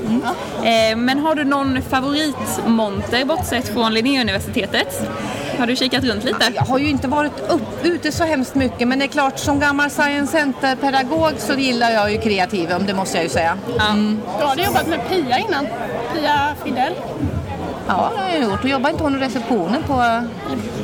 Eh, 0.65 0.97
Men 0.97 1.19
har 1.19 1.35
du 1.35 1.45
någon 1.45 1.83
favoritmonter 1.83 3.25
bortsett 3.25 3.69
från 3.69 3.95
Linnéuniversitetet? 3.95 5.09
Har 5.59 5.67
du 5.67 5.77
kikat 5.77 6.05
runt 6.05 6.25
lite? 6.25 6.53
Jag 6.55 6.63
har 6.63 6.79
ju 6.79 6.89
inte 6.89 7.09
varit 7.09 7.41
upp, 7.49 7.85
ute 7.85 8.13
så 8.13 8.25
hemskt 8.25 8.55
mycket 8.55 8.89
men 8.89 8.99
det 8.99 9.05
är 9.05 9.09
klart 9.09 9.39
som 9.39 9.61
gammal 9.61 9.91
Science 9.91 10.33
Center-pedagog 10.33 11.33
så 11.39 11.55
gillar 11.55 11.91
jag 11.91 12.13
ju 12.13 12.19
kreativum, 12.19 12.87
det 12.87 12.95
måste 12.95 13.17
jag 13.17 13.25
ju 13.25 13.31
säga. 13.31 13.59
Ja. 13.79 13.95
Du 14.39 14.45
hade 14.47 14.63
jobbat 14.63 14.87
med 14.87 15.09
Pia 15.09 15.39
innan. 15.39 15.67
Pia 16.15 16.55
Fidel. 16.65 16.95
Ja, 17.89 18.11
det 18.17 18.23
har 18.23 18.31
jag 18.31 18.43
gjort. 18.43 18.63
Och 18.63 18.69
jobbar 18.69 18.91
inte 18.91 19.03
hon 19.03 19.15
i 19.15 19.19
receptionen 19.19 19.83
på... 19.83 20.23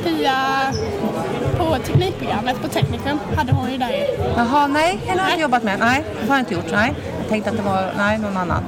Pia 0.03 0.35
på 1.57 1.77
teknikprogrammet 1.85 2.61
på 2.61 2.67
Teknikum 2.67 3.19
hade 3.35 3.51
hon 3.51 3.71
ju 3.71 3.77
där 3.77 3.89
ju. 3.89 4.23
Jaha, 4.37 4.67
nej, 4.67 4.99
henne 5.05 5.21
har 5.21 5.27
jag 5.27 5.35
inte 5.35 5.41
jobbat 5.41 5.63
med. 5.63 5.79
Nej, 5.79 6.03
det 6.21 6.27
har 6.27 6.35
jag 6.35 6.41
inte 6.41 6.53
gjort. 6.53 6.71
Nej, 6.71 6.93
tänkte 7.31 7.49
att 7.49 7.57
det 7.57 7.63
var 7.63 7.93
nej, 7.97 8.17
någon 8.17 8.37
annan. 8.37 8.63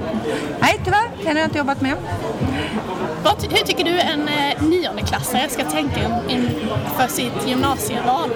Nej, 0.59 0.79
tyvärr, 0.85 1.09
henne 1.17 1.29
har 1.29 1.37
jag 1.39 1.45
inte 1.45 1.57
jobbat 1.57 1.81
med. 1.81 1.95
Vad, 3.23 3.43
hur 3.43 3.65
tycker 3.65 3.83
du 3.83 3.99
en 3.99 4.27
eh, 4.27 4.63
niondeklassare 4.63 5.49
ska 5.49 5.63
tänka 5.63 5.99
inför 6.27 7.07
sitt 7.07 7.47
gymnasieval? 7.47 8.29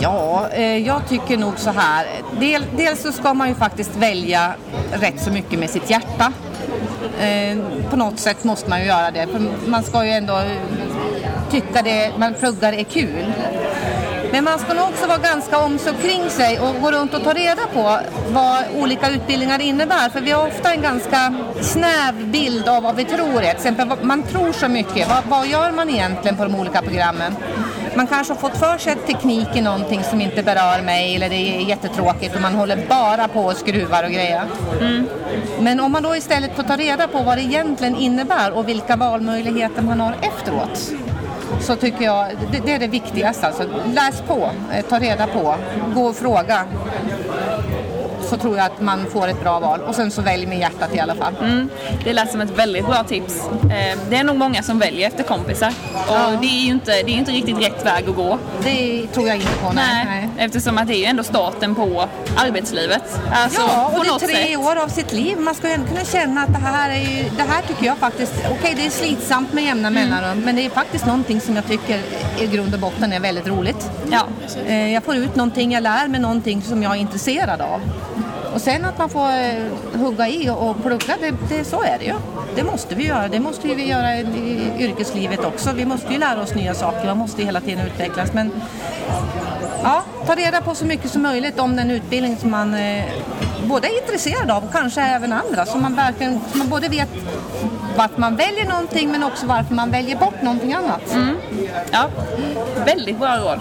Ja, 0.00 0.48
eh, 0.52 0.78
jag 0.78 1.08
tycker 1.08 1.36
nog 1.36 1.58
så 1.58 1.70
här. 1.70 2.06
Del, 2.40 2.64
dels 2.76 3.02
så 3.02 3.12
ska 3.12 3.34
man 3.34 3.48
ju 3.48 3.54
faktiskt 3.54 3.96
välja 3.96 4.54
rätt 4.92 5.20
så 5.20 5.30
mycket 5.30 5.58
med 5.58 5.70
sitt 5.70 5.90
hjärta. 5.90 6.32
Eh, 7.20 7.58
på 7.90 7.96
något 7.96 8.18
sätt 8.18 8.44
måste 8.44 8.70
man 8.70 8.80
ju 8.80 8.86
göra 8.86 9.10
det. 9.10 9.26
För 9.26 9.42
man 9.66 9.82
ska 9.82 10.04
ju 10.04 10.10
ändå 10.10 10.42
tycka 11.50 11.82
det 11.82 12.12
man 12.18 12.34
pluggar 12.34 12.72
är 12.72 12.84
kul. 12.84 13.24
Men 14.32 14.44
man 14.44 14.58
ska 14.58 14.74
nog 14.74 14.88
också 14.88 15.06
vara 15.06 15.18
ganska 15.18 15.58
om 15.58 15.78
sig 15.78 15.92
kring 16.02 16.30
sig 16.30 16.60
och 16.60 16.80
gå 16.80 16.90
runt 16.90 17.14
och 17.14 17.24
ta 17.24 17.32
reda 17.32 17.66
på 17.74 17.98
vad 18.28 18.64
olika 18.74 19.10
utbildningar 19.10 19.60
innebär. 19.60 20.08
För 20.08 20.20
vi 20.20 20.30
har 20.30 20.46
ofta 20.46 20.72
en 20.72 20.82
ganska 20.82 21.34
snäv 21.60 22.26
bild 22.26 22.68
av 22.68 22.82
vad 22.82 22.96
vi 22.96 23.04
tror. 23.04 23.40
Till 23.40 23.48
exempel, 23.48 23.88
man 24.02 24.22
tror 24.22 24.52
så 24.52 24.68
mycket. 24.68 25.08
Vad, 25.08 25.24
vad 25.28 25.46
gör 25.46 25.70
man 25.70 25.90
egentligen 25.90 26.36
på 26.36 26.44
de 26.44 26.54
olika 26.54 26.82
programmen? 26.82 27.36
Man 27.96 28.06
kanske 28.06 28.32
har 28.32 28.40
fått 28.40 28.56
för 28.56 28.78
sig 28.78 28.92
att 28.92 29.06
teknik 29.06 29.48
är 29.54 29.62
någonting 29.62 30.02
som 30.02 30.20
inte 30.20 30.42
berör 30.42 30.82
mig 30.82 31.16
eller 31.16 31.28
det 31.28 31.56
är 31.56 31.60
jättetråkigt 31.60 32.34
och 32.34 32.40
man 32.40 32.54
håller 32.54 32.86
bara 32.88 33.28
på 33.28 33.40
och 33.40 33.56
skruvar 33.56 34.04
och 34.04 34.10
grejer. 34.10 34.42
Men 35.60 35.80
om 35.80 35.92
man 35.92 36.02
då 36.02 36.16
istället 36.16 36.56
får 36.56 36.62
ta 36.62 36.76
reda 36.76 37.08
på 37.08 37.22
vad 37.22 37.38
det 37.38 37.42
egentligen 37.42 37.96
innebär 37.96 38.52
och 38.52 38.68
vilka 38.68 38.96
valmöjligheter 38.96 39.82
man 39.82 40.00
har 40.00 40.16
efteråt 40.22 40.92
så 41.60 41.76
tycker 41.76 42.04
jag 42.04 42.26
det, 42.52 42.60
det 42.66 42.72
är 42.72 42.78
det 42.78 42.86
viktigaste. 42.86 43.46
Alltså, 43.46 43.62
läs 43.94 44.20
på, 44.20 44.50
eh, 44.72 44.84
ta 44.88 44.98
reda 44.98 45.26
på, 45.26 45.54
gå 45.94 46.06
och 46.06 46.16
fråga. 46.16 46.64
Så 48.34 48.40
tror 48.40 48.56
jag 48.56 48.66
att 48.66 48.80
man 48.80 49.06
får 49.06 49.28
ett 49.28 49.40
bra 49.42 49.60
val. 49.60 49.80
Och 49.80 49.94
sen 49.94 50.10
så 50.10 50.22
välj 50.22 50.46
med 50.46 50.58
hjärtat 50.58 50.94
i 50.94 51.00
alla 51.00 51.14
fall. 51.14 51.34
Det 52.04 52.12
lät 52.12 52.30
som 52.32 52.40
ett 52.40 52.58
väldigt 52.58 52.86
bra 52.86 53.04
tips. 53.04 53.40
Eh, 53.62 53.98
Det 54.10 54.16
är 54.16 54.24
nog 54.24 54.36
många 54.36 54.62
som 54.62 54.78
väljer 54.78 55.06
efter 55.08 55.22
kompisar. 55.24 55.72
Och 56.08 56.14
Ja. 56.14 56.38
det 56.40 56.46
är 56.46 56.60
ju 56.64 56.70
inte, 56.70 56.90
det 56.90 57.10
är 57.10 57.16
inte 57.18 57.32
riktigt 57.32 57.58
rätt 57.58 57.86
väg 57.86 58.08
att 58.08 58.14
gå. 58.16 58.38
Det 58.64 59.06
tror 59.06 59.28
jag 59.28 59.36
inte 59.36 59.48
på. 59.62 59.72
Nej. 59.72 60.04
nej. 60.06 60.28
Eftersom 60.38 60.78
att 60.78 60.86
det 60.86 60.94
är 60.94 60.98
ju 60.98 61.04
ändå 61.04 61.22
starten 61.22 61.74
på 61.74 62.08
arbetslivet. 62.36 63.20
Alltså, 63.34 63.60
Ja, 63.60 63.92
och 63.98 64.04
det 64.04 64.10
är 64.10 64.18
tre 64.18 64.34
sätt. 64.48 64.58
år 64.58 64.76
av 64.82 64.88
sitt 64.88 65.12
liv. 65.12 65.38
Man 65.38 65.54
ska 65.54 65.68
ju 65.68 65.74
ändå 65.74 65.88
kunna 65.88 66.04
känna 66.04 66.40
att 66.42 66.52
det 66.52 66.58
här 66.60 66.90
är 66.90 67.00
ju, 67.00 67.24
det 67.36 67.42
här 67.42 67.62
tycker 67.68 67.86
jag 67.86 67.96
faktiskt, 67.98 68.32
okej 68.50 68.74
det 68.76 68.86
är 68.86 68.90
slitsamt 68.90 69.52
med 69.52 69.64
jämna 69.64 69.88
Mm. 69.88 70.02
mellanrum, 70.08 70.40
men 70.44 70.56
det 70.56 70.66
är 70.66 70.70
faktiskt 70.70 71.06
någonting 71.06 71.40
som 71.40 71.56
jag 71.56 71.66
tycker 71.66 72.00
i 72.40 72.46
grund 72.46 72.74
och 72.74 72.80
botten 72.80 73.12
är 73.12 73.20
väldigt 73.20 73.46
roligt. 73.46 73.90
Ja. 74.10 74.22
Eh, 74.66 74.92
Jag 74.92 75.02
får 75.04 75.16
ut 75.16 75.36
någonting, 75.36 75.72
jag 75.72 75.82
lär 75.82 76.08
mig 76.08 76.20
någonting 76.20 76.62
som 76.62 76.82
jag 76.82 76.92
är 76.92 76.96
intresserad 77.00 77.60
av. 77.60 77.80
Och 78.54 78.60
sen 78.60 78.84
att 78.84 78.98
man 78.98 79.10
får 79.10 79.28
eh, 79.28 80.00
hugga 80.00 80.28
i 80.28 80.50
och 80.50 80.82
plugga, 80.82 81.16
det, 81.20 81.34
det, 81.48 81.64
så 81.64 81.82
är 81.82 81.98
det 81.98 82.04
ju. 82.04 82.14
Det 82.56 82.62
måste 82.62 82.94
vi 82.94 83.06
göra. 83.06 83.28
Det 83.28 83.40
måste 83.40 83.68
vi 83.68 83.88
göra 83.88 84.16
i, 84.16 84.20
i 84.20 84.84
yrkeslivet 84.84 85.44
också. 85.44 85.72
Vi 85.72 85.84
måste 85.84 86.12
ju 86.12 86.18
lära 86.18 86.42
oss 86.42 86.54
nya 86.54 86.74
saker. 86.74 87.06
Man 87.06 87.18
måste 87.18 87.44
hela 87.44 87.60
tiden 87.60 87.86
utvecklas. 87.86 88.32
Men 88.32 88.50
ja, 89.82 90.02
ta 90.26 90.34
reda 90.34 90.60
på 90.60 90.74
så 90.74 90.84
mycket 90.84 91.10
som 91.10 91.22
möjligt 91.22 91.58
om 91.58 91.76
den 91.76 91.90
utbildning 91.90 92.36
som 92.36 92.50
man 92.50 92.74
eh, 92.74 93.04
både 93.64 93.88
är 93.88 94.02
intresserad 94.02 94.50
av 94.50 94.64
och 94.64 94.72
kanske 94.72 95.00
även 95.00 95.32
andra. 95.32 95.66
Så 95.66 95.78
man 95.78 95.94
verkligen 95.94 96.40
så 96.52 96.58
man 96.58 96.68
både 96.68 96.88
vet 96.88 97.08
varför 97.96 98.20
man 98.20 98.36
väljer 98.36 98.68
någonting 98.68 99.10
men 99.10 99.22
också 99.22 99.46
varför 99.46 99.74
man 99.74 99.90
väljer 99.90 100.16
bort 100.16 100.42
någonting 100.42 100.74
annat. 100.74 101.14
Mm. 101.14 101.36
ja. 101.90 102.08
Väldigt 102.86 103.18
bra 103.18 103.36
råd. 103.36 103.60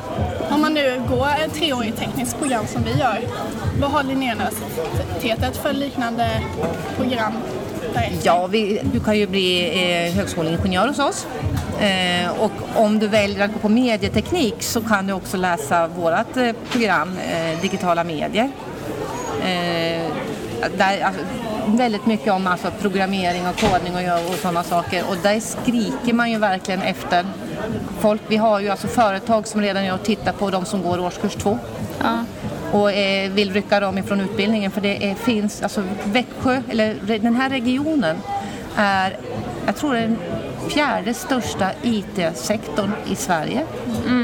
Om 0.49 0.61
man 0.61 0.73
nu 0.73 1.01
går 1.09 1.27
ett 1.45 1.53
treårigt 1.53 1.97
tekniskt 1.97 2.39
program 2.39 2.67
som 2.67 2.83
vi 2.83 2.91
gör, 2.99 3.19
vad 3.79 3.91
har 3.91 4.03
Linnéuniversitetet 4.03 5.57
för 5.57 5.73
liknande 5.73 6.27
program 6.97 7.33
därefter? 7.93 8.19
Ja, 8.23 8.47
vi, 8.47 8.81
du 8.83 8.99
kan 8.99 9.17
ju 9.17 9.27
bli 9.27 9.67
eh, 10.07 10.13
högskoleingenjör 10.13 10.87
hos 10.87 10.99
oss. 10.99 11.27
Eh, 11.79 12.41
och 12.41 12.51
om 12.75 12.99
du 12.99 13.07
väljer 13.07 13.45
att 13.45 13.53
gå 13.53 13.59
på 13.59 13.69
medieteknik 13.69 14.55
så 14.59 14.81
kan 14.81 15.07
du 15.07 15.13
också 15.13 15.37
läsa 15.37 15.87
vårt 15.87 16.37
eh, 16.37 16.51
program 16.71 17.17
eh, 17.17 17.61
Digitala 17.61 18.03
medier. 18.03 18.51
Eh, 19.41 20.11
där, 20.77 21.01
alltså, 21.01 21.21
väldigt 21.67 22.05
mycket 22.05 22.33
om 22.33 22.47
alltså, 22.47 22.71
programmering 22.81 23.47
och 23.47 23.59
kodning 23.59 23.95
och, 23.95 24.29
och 24.29 24.35
sådana 24.35 24.63
saker. 24.63 25.03
Och 25.09 25.17
där 25.23 25.39
skriker 25.39 26.13
man 26.13 26.31
ju 26.31 26.37
verkligen 26.37 26.81
efter 26.81 27.25
folk. 27.99 28.21
Vi 28.27 28.37
har 28.37 28.59
ju 28.59 28.69
alltså 28.69 28.87
företag 28.87 29.47
som 29.47 29.61
redan 29.61 29.91
och 29.91 30.03
tittar 30.03 30.31
på 30.33 30.49
de 30.49 30.65
som 30.65 30.81
går 30.81 30.99
årskurs 30.99 31.35
två 31.35 31.57
Ja. 32.03 32.17
och 32.71 32.91
eh, 32.91 33.31
vill 33.31 33.53
rycka 33.53 33.79
dem 33.79 33.97
ifrån 33.97 34.21
utbildningen 34.21 34.71
för 34.71 34.81
det 34.81 35.09
är, 35.09 35.15
finns, 35.15 35.63
alltså 35.63 35.83
Växjö, 36.03 36.61
eller 36.69 36.95
den 37.19 37.35
här 37.35 37.49
regionen 37.49 38.17
är, 38.75 39.17
jag 39.65 39.75
tror 39.75 39.93
det 39.93 39.99
den 39.99 40.17
fjärde 40.69 41.13
största 41.13 41.71
IT-sektorn 41.83 42.91
i 43.11 43.15
Sverige. 43.15 43.65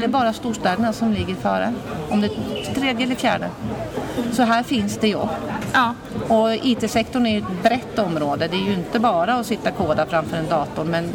Det 0.00 0.04
är 0.04 0.08
bara 0.08 0.32
storstäderna 0.32 0.92
som 0.92 1.12
ligger 1.12 1.34
före, 1.34 1.72
om 2.08 2.20
det 2.20 2.26
är 2.26 2.74
tredje 2.74 3.06
eller 3.06 3.14
fjärde. 3.14 3.48
Så 4.32 4.42
här 4.42 4.62
finns 4.62 4.98
det 4.98 5.08
jobb. 5.08 5.28
Ja. 5.72 5.94
Och 6.28 6.54
IT-sektorn 6.54 7.26
är 7.26 7.30
ju 7.30 7.38
ett 7.38 7.62
brett 7.62 7.98
område, 7.98 8.48
det 8.48 8.56
är 8.56 8.66
ju 8.66 8.74
inte 8.74 8.98
bara 8.98 9.34
att 9.34 9.46
sitta 9.46 9.70
och 9.70 9.76
koda 9.76 10.06
framför 10.06 10.36
en 10.36 10.48
dator 10.48 10.84
men 10.84 11.12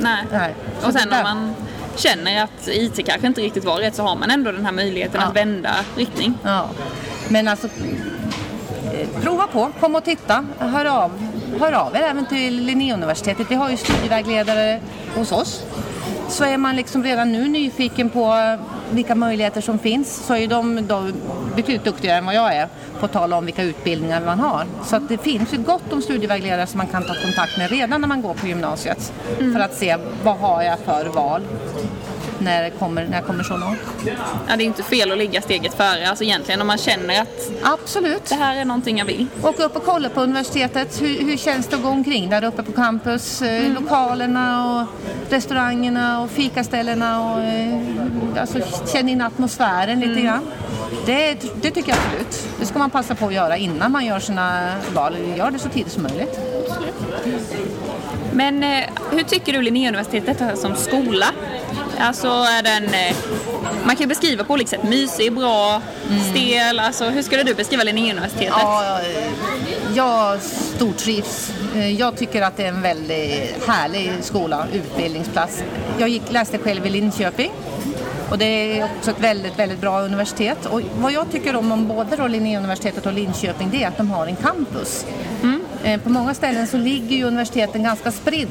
Nej. 0.00 0.24
nej. 0.32 0.54
Och 0.86 0.92
sen 0.92 1.12
om 1.12 1.22
man 1.22 1.54
känner 1.96 2.44
att 2.44 2.68
IT 2.68 3.06
kanske 3.06 3.26
inte 3.26 3.40
riktigt 3.40 3.64
var 3.64 3.76
rätt 3.76 3.94
så 3.94 4.02
har 4.02 4.16
man 4.16 4.30
ändå 4.30 4.52
den 4.52 4.64
här 4.64 4.72
möjligheten 4.72 5.20
Ja. 5.20 5.26
att 5.28 5.36
vända 5.36 5.70
riktning. 5.96 6.34
Ja. 6.42 6.68
Men 7.28 7.48
alltså, 7.48 7.66
eh, 8.92 9.22
prova 9.22 9.46
på, 9.46 9.70
kom 9.80 9.94
och 9.94 10.04
titta, 10.04 10.44
hör 10.58 10.84
av, 10.84 11.10
hör 11.60 11.72
av 11.72 11.96
er 11.96 12.00
även 12.00 12.26
till 12.26 12.64
Linnéuniversitetet. 12.64 13.50
Vi 13.50 13.54
har 13.54 13.70
ju 13.70 13.76
studievägledare 13.76 14.80
hos 15.16 15.32
oss. 15.32 15.62
Så 16.28 16.44
är 16.44 16.56
man 16.56 16.76
liksom 16.76 17.04
redan 17.04 17.32
nu 17.32 17.48
nyfiken 17.48 18.10
på 18.10 18.56
vilka 18.90 19.14
möjligheter 19.14 19.60
som 19.60 19.78
finns 19.78 20.26
så 20.26 20.34
är 20.34 20.48
de 20.48 20.86
då 20.86 21.06
betydligt 21.56 21.84
duktigare 21.84 22.18
än 22.18 22.26
vad 22.26 22.34
jag 22.34 22.54
är 22.54 22.68
på 23.00 23.06
att 23.06 23.12
tala 23.12 23.36
om 23.36 23.44
vilka 23.44 23.62
utbildningar 23.62 24.20
man 24.20 24.40
har. 24.40 24.66
Så 24.84 24.98
det 24.98 25.18
finns 25.18 25.54
ju 25.54 25.58
gott 25.58 25.92
om 25.92 26.02
studievägledare 26.02 26.66
som 26.66 26.78
man 26.78 26.86
kan 26.86 27.02
ta 27.02 27.14
kontakt 27.14 27.58
med 27.58 27.70
redan 27.70 28.00
när 28.00 28.08
man 28.08 28.22
går 28.22 28.34
på 28.34 28.46
gymnasiet 28.46 29.12
för 29.38 29.60
att 29.60 29.74
se 29.74 29.96
vad 30.24 30.36
har 30.36 30.62
jag 30.62 30.78
för 30.78 31.06
val 31.06 31.42
när, 32.40 32.62
det 32.62 32.70
kommer, 32.70 33.06
när 33.06 33.16
jag 33.16 33.26
kommer 33.26 33.44
så 33.44 33.56
långt. 33.56 33.78
Ja, 34.48 34.56
det 34.56 34.64
är 34.64 34.66
inte 34.66 34.82
fel 34.82 35.12
att 35.12 35.18
ligga 35.18 35.42
steget 35.42 35.74
före, 35.74 36.08
alltså 36.08 36.24
egentligen 36.24 36.60
om 36.60 36.66
man 36.66 36.78
känner 36.78 37.22
att 37.22 37.50
Absolut. 37.62 38.24
det 38.24 38.34
här 38.34 38.56
är 38.56 38.64
någonting 38.64 38.98
jag 38.98 39.06
vill. 39.06 39.26
Åka 39.42 39.64
upp 39.64 39.76
och 39.76 39.84
kolla 39.84 40.08
på 40.08 40.20
universitetet. 40.20 41.02
Hur, 41.02 41.24
hur 41.24 41.36
känns 41.36 41.66
det 41.66 41.76
att 41.76 41.82
gå 41.82 41.88
omkring 41.88 42.30
där 42.30 42.44
uppe 42.44 42.62
på 42.62 42.72
campus? 42.72 43.42
Eh, 43.42 43.72
Lokalerna 43.72 44.80
och 44.80 44.86
restaurangerna 45.32 46.22
och 46.22 46.30
fikaställena 46.30 47.32
och 47.32 47.42
eh, 47.42 47.80
alltså, 48.40 48.58
känn 48.92 49.08
in 49.08 49.20
atmosfären 49.20 50.00
lite 50.00 50.20
grann. 50.20 50.42
Det, 51.06 51.34
det 51.62 51.70
tycker 51.70 51.88
jag 51.88 51.98
absolut. 51.98 52.48
Det 52.60 52.66
ska 52.66 52.78
man 52.78 52.90
passa 52.90 53.14
på 53.14 53.26
att 53.26 53.34
göra 53.34 53.56
innan 53.56 53.92
man 53.92 54.06
gör 54.06 54.20
sina 54.20 54.74
val. 54.94 55.16
Gör 55.36 55.50
det 55.50 55.58
så 55.58 55.68
tidigt 55.68 55.92
som 55.92 56.02
möjligt. 56.02 56.38
Men 58.32 58.62
eh, 58.62 58.84
hur 59.10 59.22
tycker 59.22 59.52
du 59.52 59.62
Linnéuniversitetet 59.62 60.58
som 60.58 60.76
skola? 60.76 61.26
Alltså 61.98 62.28
är 62.28 62.62
den, 62.62 62.84
eh, 62.84 63.16
man 63.84 63.96
kan 63.96 64.08
beskriva 64.08 64.44
på 64.44 64.52
olika 64.52 64.68
sätt, 64.68 64.82
mysig, 64.82 65.32
bra, 65.32 65.82
stel. 66.30 66.78
Alltså 66.80 67.04
hur 67.04 67.22
skulle 67.22 67.42
du 67.42 67.54
beskriva 67.54 67.82
Linnéuniversitetet? 67.82 68.54
Ja, 68.60 69.00
jag 69.94 70.42
stortrivs. 70.42 71.52
Eh, 71.76 71.90
Jag 72.00 72.16
tycker 72.16 72.42
att 72.42 72.56
det 72.56 72.64
är 72.64 72.68
en 72.68 72.82
väldigt 72.82 73.68
härlig 73.68 74.12
skola, 74.20 74.66
utbildningsplats. 74.72 75.62
Jag 75.98 76.08
gick, 76.08 76.32
läste 76.32 76.58
själv 76.58 76.86
i 76.86 76.90
Linköping 76.90 77.50
och 78.30 78.38
det 78.38 78.44
är 78.80 78.84
också 78.98 79.10
ett 79.10 79.20
väldigt, 79.20 79.58
väldigt 79.58 79.80
bra 79.80 80.00
universitet. 80.02 80.66
Och 80.66 80.80
vad 80.98 81.12
jag 81.12 81.30
tycker 81.32 81.56
om, 81.56 81.72
om 81.72 81.88
både 81.88 82.16
då 82.16 82.26
Linnéuniversitetet 82.26 83.06
och 83.06 83.12
Linköping 83.12 83.68
det 83.70 83.82
är 83.84 83.88
att 83.88 83.96
de 83.96 84.10
har 84.10 84.26
en 84.26 84.36
campus. 84.36 85.06
Eh, 85.84 86.00
På 86.00 86.08
många 86.08 86.34
ställen 86.34 86.66
så 86.66 86.76
ligger 86.76 87.16
ju 87.16 87.24
universiteten 87.24 87.82
ganska 87.82 88.12
spridd 88.12 88.48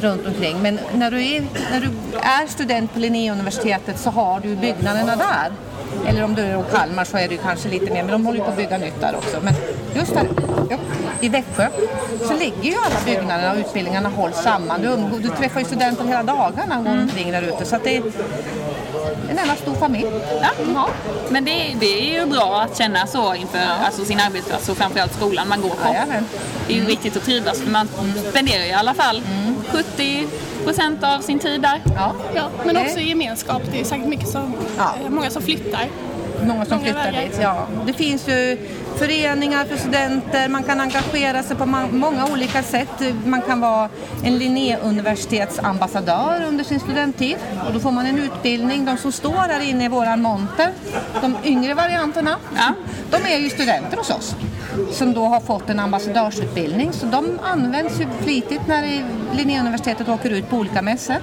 runt 0.00 0.26
omkring. 0.26 0.62
Men 0.62 0.78
när 0.94 1.10
du 1.10 1.24
är, 1.26 1.44
när 1.70 1.80
du 1.80 1.90
är 2.18 2.46
student 2.46 2.92
på 2.92 2.98
Linnéuniversitetet 2.98 3.98
så 3.98 4.10
har 4.10 4.40
du 4.40 4.56
byggnaderna 4.56 5.16
där. 5.16 5.52
Eller 6.06 6.24
om 6.24 6.34
du 6.34 6.42
är 6.42 6.60
i 6.60 6.62
Kalmar 6.72 7.04
så 7.04 7.16
är 7.16 7.28
det 7.28 7.36
kanske 7.36 7.68
lite 7.68 7.92
mer, 7.92 8.02
men 8.02 8.12
de 8.12 8.26
håller 8.26 8.38
ju 8.38 8.44
på 8.44 8.50
att 8.50 8.56
bygga 8.56 8.78
nytt 8.78 9.00
där 9.00 9.16
också. 9.16 9.40
Men 9.42 9.54
just 9.94 10.14
här 10.14 10.28
ja, 10.70 10.76
i 11.20 11.28
Växjö 11.28 11.68
så 12.28 12.34
ligger 12.34 12.62
ju 12.62 12.76
alla 12.76 13.04
byggnaderna 13.04 13.52
och 13.52 13.58
utbildningarna 13.58 14.08
hålls 14.08 14.36
samman. 14.36 14.82
Du, 14.82 15.18
du 15.18 15.28
träffar 15.28 15.60
ju 15.60 15.66
studenter 15.66 16.04
hela 16.04 16.22
dagarna 16.22 16.78
och 16.78 16.84
går 16.84 16.92
omkring 16.92 17.32
där 17.32 17.42
ute. 17.42 17.64
Så 17.64 17.78
det 17.84 17.96
är 17.96 18.02
en 19.30 19.38
enda 19.38 19.56
stor 19.56 19.74
familj. 19.74 20.10
Ja. 20.74 20.88
Men 21.28 21.44
det, 21.44 21.76
det 21.80 21.86
är 21.86 22.20
ju 22.20 22.26
bra 22.26 22.60
att 22.60 22.78
känna 22.78 23.06
så 23.06 23.34
inför 23.34 23.58
alltså, 23.84 24.04
sin 24.04 24.20
arbetsplats 24.20 24.68
och 24.68 24.76
framförallt 24.76 25.14
skolan 25.14 25.48
man 25.48 25.60
går 25.60 25.68
på. 25.68 25.88
Jajamän. 25.88 26.24
Det 26.66 26.72
är 26.72 26.76
ju 26.76 26.84
viktigt 26.84 27.16
att 27.16 27.24
trivas 27.24 27.60
för 27.60 27.70
man 27.70 27.88
spenderar 28.30 28.64
ju 28.64 28.68
i 28.68 28.72
alla 28.72 28.94
fall 28.94 29.22
70 29.72 30.26
procent 30.64 31.04
av 31.04 31.20
sin 31.20 31.38
tid 31.38 31.60
där. 31.60 31.82
Ja. 31.96 32.12
Ja, 32.34 32.48
men 32.66 32.76
också 32.76 32.98
gemenskap. 33.00 33.62
Det 33.72 33.80
är 33.80 33.84
säkert 33.84 34.06
mycket 34.06 34.28
som, 34.28 34.54
Ja. 34.78 34.94
eh, 35.04 35.10
många 35.10 35.30
som 35.30 35.42
flyttar. 35.42 35.86
Många 36.46 36.64
som 36.64 36.76
Många 36.76 36.84
flyttar 36.84 37.12
vägar. 37.12 37.22
dit. 37.22 37.38
Ja. 37.42 37.66
Det 37.86 37.92
finns 37.92 38.28
ju 38.28 38.58
föreningar 38.98 39.64
för 39.64 39.76
studenter, 39.76 40.48
man 40.48 40.62
kan 40.62 40.80
engagera 40.80 41.42
sig 41.42 41.56
på 41.56 41.66
många 41.92 42.26
olika 42.32 42.62
sätt. 42.62 43.02
Man 43.24 43.42
kan 43.42 43.60
vara 43.60 43.88
en 44.24 44.38
Linnéuniversitetsambassadör 44.38 46.44
under 46.48 46.64
sin 46.64 46.80
studenttid 46.80 47.36
och 47.66 47.72
då 47.72 47.80
får 47.80 47.90
man 47.90 48.06
en 48.06 48.18
utbildning. 48.18 48.84
De 48.84 48.96
som 48.96 49.12
står 49.12 49.32
här 49.34 49.60
inne 49.60 49.84
i 49.84 49.88
våran 49.88 50.22
monter, 50.22 50.68
de 51.20 51.36
yngre 51.44 51.74
varianterna, 51.74 52.36
Ja. 52.56 52.72
de 53.10 53.16
är 53.34 53.38
ju 53.38 53.50
studenter 53.50 53.96
hos 53.96 54.10
oss 54.10 54.36
som 54.92 55.14
då 55.14 55.26
har 55.26 55.40
fått 55.40 55.70
en 55.70 55.78
ambassadörsutbildning. 55.78 56.92
Så 56.92 57.06
de 57.06 57.38
används 57.42 58.00
ju 58.00 58.06
flitigt 58.22 58.66
när 58.66 59.04
Linnéuniversitetet 59.36 60.08
åker 60.08 60.30
ut 60.30 60.50
på 60.50 60.56
olika 60.56 60.82
mässor. 60.82 61.16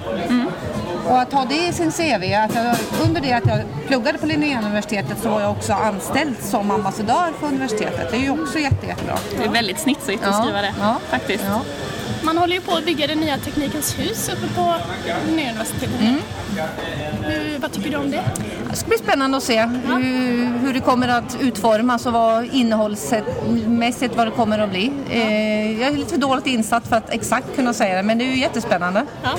Och 1.08 1.20
att 1.20 1.32
ha 1.32 1.44
det 1.44 1.66
i 1.68 1.72
sin 1.72 1.92
CV, 1.92 2.34
att 2.34 2.54
jag, 2.54 2.76
under 3.04 3.20
det 3.20 3.32
att 3.32 3.46
jag 3.46 3.60
pluggade 3.86 4.18
på 4.18 4.26
Linnéuniversitetet 4.26 5.18
så 5.22 5.28
var 5.30 5.40
jag 5.40 5.50
också 5.50 5.72
anställd 5.72 6.34
som 6.42 6.70
ambassadör 6.70 7.32
för 7.40 7.46
universitetet. 7.46 8.10
Det 8.10 8.16
är 8.16 8.20
ju 8.20 8.42
också 8.42 8.58
jätte, 8.58 8.86
jättebra. 8.86 9.18
Det 9.38 9.44
är 9.44 9.48
väldigt 9.52 9.78
snitsigt 9.80 10.22
att 10.24 10.28
Ja, 10.34 10.42
skriva 10.42 10.60
det. 10.60 10.74
ja, 10.80 10.96
Faktiskt. 11.10 11.44
Ja. 11.48 11.60
Man 12.22 12.38
håller 12.38 12.54
ju 12.54 12.60
på 12.60 12.72
att 12.76 12.84
bygga 12.84 13.06
det 13.06 13.14
nya 13.14 13.38
Teknikens 13.38 13.98
hus 13.98 14.28
uppe 14.28 14.54
på 14.54 14.74
Linnéuniversitetet. 15.26 16.00
Mm. 16.00 16.20
Hur, 17.22 17.58
vad 17.58 17.72
tycker 17.72 17.90
du 17.90 17.96
om 17.96 18.10
det? 18.10 18.22
Det 18.72 18.78
ska 18.78 18.88
bli 18.88 18.98
spännande 18.98 19.36
att 19.36 19.42
se 19.42 19.60
hur, 19.60 20.58
hur 20.58 20.74
det 20.74 20.80
kommer 20.80 21.08
att 21.08 21.36
utformas 21.40 22.06
och 22.06 22.12
vad 22.12 22.44
innehållsmässigt 22.44 24.16
vad 24.16 24.26
det 24.26 24.30
kommer 24.30 24.58
att 24.58 24.70
bli. 24.70 24.92
Eh, 25.10 25.80
jag 25.80 25.92
är 25.92 25.96
lite 25.96 26.10
för 26.10 26.18
dåligt 26.18 26.46
insatt 26.46 26.88
för 26.88 26.96
att 26.96 27.10
exakt 27.10 27.56
kunna 27.56 27.74
säga 27.74 27.96
det 27.96 28.02
men 28.02 28.18
det 28.18 28.24
är 28.24 28.28
ju 28.28 28.38
jättespännande. 28.38 29.06
Ja, 29.22 29.30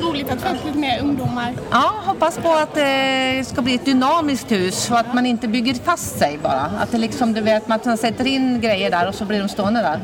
roligt 0.00 0.32
att 0.32 0.40
få 0.40 0.48
upp 0.48 0.64
lite 0.64 0.78
mer 0.78 1.00
ungdomar. 1.02 1.54
Ja, 1.70 1.94
hoppas 2.04 2.38
på 2.38 2.52
att 2.52 2.74
det 2.74 3.48
ska 3.48 3.62
bli 3.62 3.74
ett 3.74 3.84
dynamiskt 3.84 4.52
hus 4.52 4.90
och 4.90 4.98
att 4.98 5.14
man 5.14 5.26
inte 5.26 5.48
bygger 5.48 5.74
fast 5.74 6.18
sig 6.18 6.38
bara. 6.42 6.70
Att 6.80 6.90
det 6.90 6.98
liksom, 6.98 7.32
du 7.32 7.40
vet, 7.40 7.68
man 7.68 7.98
sätter 7.98 8.26
in 8.26 8.60
grejer 8.60 8.90
där 8.90 9.08
och 9.08 9.14
så 9.14 9.24
blir 9.24 9.38
de 9.40 9.48
stående 9.48 9.80
där. 9.80 10.00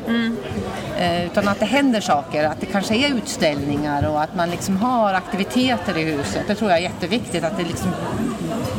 Eh, 0.97 1.25
utan 1.25 1.47
att 1.47 1.59
det 1.59 1.65
händer 1.65 2.01
saker, 2.01 2.43
att 2.43 2.59
det 2.59 2.65
kanske 2.65 2.95
är 2.95 3.15
utställningar 3.15 4.07
och 4.07 4.21
att 4.21 4.35
man 4.35 4.49
liksom 4.49 4.77
har 4.77 5.13
aktiviteter 5.13 5.97
i 5.97 6.03
huset. 6.03 6.43
Det 6.47 6.55
tror 6.55 6.69
jag 6.69 6.79
är 6.79 6.83
jätteviktigt, 6.83 7.43
att 7.43 7.57
det 7.57 7.63
liksom 7.63 7.91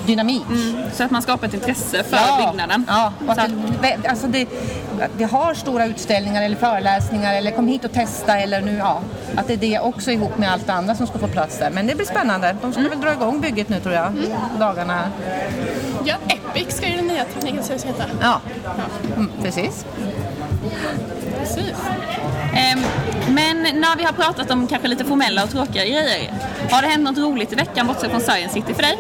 dynamik. 0.07 0.43
Så 0.93 1.05
att 1.05 1.11
man 1.11 1.23
skapar 1.23 1.47
ett 1.47 1.55
intresse 1.55 2.03
för 2.03 2.47
byggnaden. 2.47 2.85
Ja, 2.89 3.13
och 3.27 3.33
att 3.33 3.51
det, 3.83 4.09
alltså 4.09 4.27
det, 4.27 4.49
det 5.19 5.25
har 5.25 5.55
stora 5.55 5.87
utställningar 5.87 6.43
eller 6.43 6.57
föreläsningar 6.57 7.35
eller 7.35 7.51
kom 7.51 7.69
hit 7.69 7.85
och 7.85 7.93
testa 7.93 8.39
eller 8.39 8.61
nu, 8.61 8.77
ja. 8.77 9.01
Att 9.37 9.47
det 9.47 9.53
är 9.53 9.57
det 9.57 9.79
också 9.79 10.11
ihop 10.11 10.39
med 10.39 10.53
allt 10.53 10.69
andra 10.71 10.95
som 10.95 11.07
ska 11.07 11.19
få 11.19 11.29
plats 11.29 11.59
där. 11.59 11.71
Men 11.71 11.87
det 11.87 11.95
blir 11.95 12.07
spännande. 12.07 12.57
De 12.63 12.73
ska 12.73 12.83
väl 12.83 13.01
dra 13.01 13.13
igång 13.13 13.41
bygget 13.41 13.69
nu 13.69 13.81
tror 13.81 13.95
jag, 13.95 14.13
dagarna 14.59 14.95
här. 14.95 15.09
Ja, 16.05 16.15
Epic 16.29 16.77
ska 16.77 16.89
ju 16.89 16.97
det 16.97 17.03
nya 17.03 17.25
Teknikens 17.25 17.71
hus 17.71 17.85
heta. 17.85 18.05
Ja, 18.21 18.41
mm, 19.17 19.31
precis. 19.43 19.87
Precis. 21.39 21.75
Ehm, 22.55 22.81
men 23.29 23.63
när 23.63 23.97
vi 23.97 24.05
har 24.05 24.13
pratat 24.13 24.51
om 24.51 24.67
kanske 24.67 24.89
lite 24.89 25.05
formella 25.05 25.45
och 25.45 25.51
tråkiga 25.51 25.85
grejer. 25.85 26.33
Har 26.71 26.83
det 26.83 26.89
hänt 26.89 27.05
något 27.05 27.19
roligt 27.19 27.53
i 27.53 27.57
veckan 27.57 27.87
bortsett 27.87 28.11
från 28.11 28.21
Science 28.21 28.55
City 28.55 28.75
för 28.75 28.83
dig? 28.83 28.99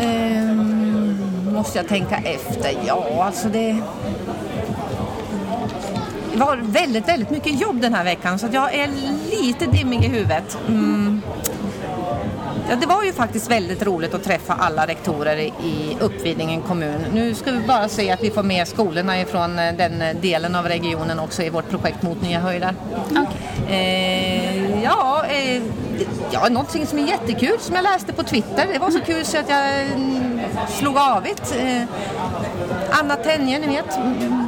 Ehm, 0.00 1.18
måste 1.54 1.78
jag 1.78 1.88
tänka 1.88 2.16
efter? 2.16 2.72
Ja, 2.86 3.24
alltså 3.24 3.48
det... 3.48 3.76
Det 6.32 6.38
var 6.44 6.56
väldigt, 6.56 7.08
väldigt 7.08 7.30
mycket 7.30 7.60
jobb 7.60 7.80
den 7.80 7.94
här 7.94 8.04
veckan 8.04 8.38
så 8.38 8.46
jag 8.52 8.74
är 8.74 8.88
lite 9.42 9.66
dimmig 9.66 10.04
i 10.04 10.08
huvudet. 10.08 10.58
Mm. 10.68 11.22
Ja, 12.70 12.76
det 12.80 12.86
var 12.86 13.02
ju 13.04 13.12
faktiskt 13.12 13.50
väldigt 13.50 13.82
roligt 13.82 14.14
att 14.14 14.24
träffa 14.24 14.52
alla 14.54 14.86
rektorer 14.86 15.36
i- 15.36 15.52
i 15.62 15.96
Uppvidinge 16.00 16.60
kommun. 16.68 17.00
Nu 17.14 17.34
ska 17.34 17.50
vi 17.52 17.58
bara 17.66 17.88
se 17.88 18.10
att 18.10 18.22
vi 18.22 18.30
får 18.30 18.42
med 18.42 18.68
skolorna 18.68 19.20
ifrån 19.20 19.58
eh, 19.58 19.74
den 19.74 20.02
delen 20.20 20.54
av 20.54 20.64
regionen 20.68 21.18
också 21.18 21.42
i 21.42 21.50
vårt 21.50 21.70
projekt 21.70 22.02
mot 22.02 22.22
nya 22.22 22.40
höjder. 22.40 22.74
Eh, 23.68 24.82
ja, 24.82 25.24
eh, 25.28 25.62
ja, 26.30 26.48
någonting 26.48 26.86
som 26.86 26.98
är 26.98 27.06
jättekul 27.06 27.58
som 27.60 27.74
jag 27.74 27.82
läste 27.82 28.12
på 28.12 28.22
Twitter. 28.22 28.66
Det 28.72 28.78
var 28.78 28.90
så 28.90 29.00
kul 29.00 29.24
så 29.24 29.38
att 29.38 29.48
jag 29.48 29.82
mm, 29.82 30.40
slog 30.68 30.98
avigt. 30.98 31.54
Eh, 31.58 31.82
Anna 32.90 33.16
Tenje, 33.16 33.58
ni 33.58 33.66
vet, 33.66 33.98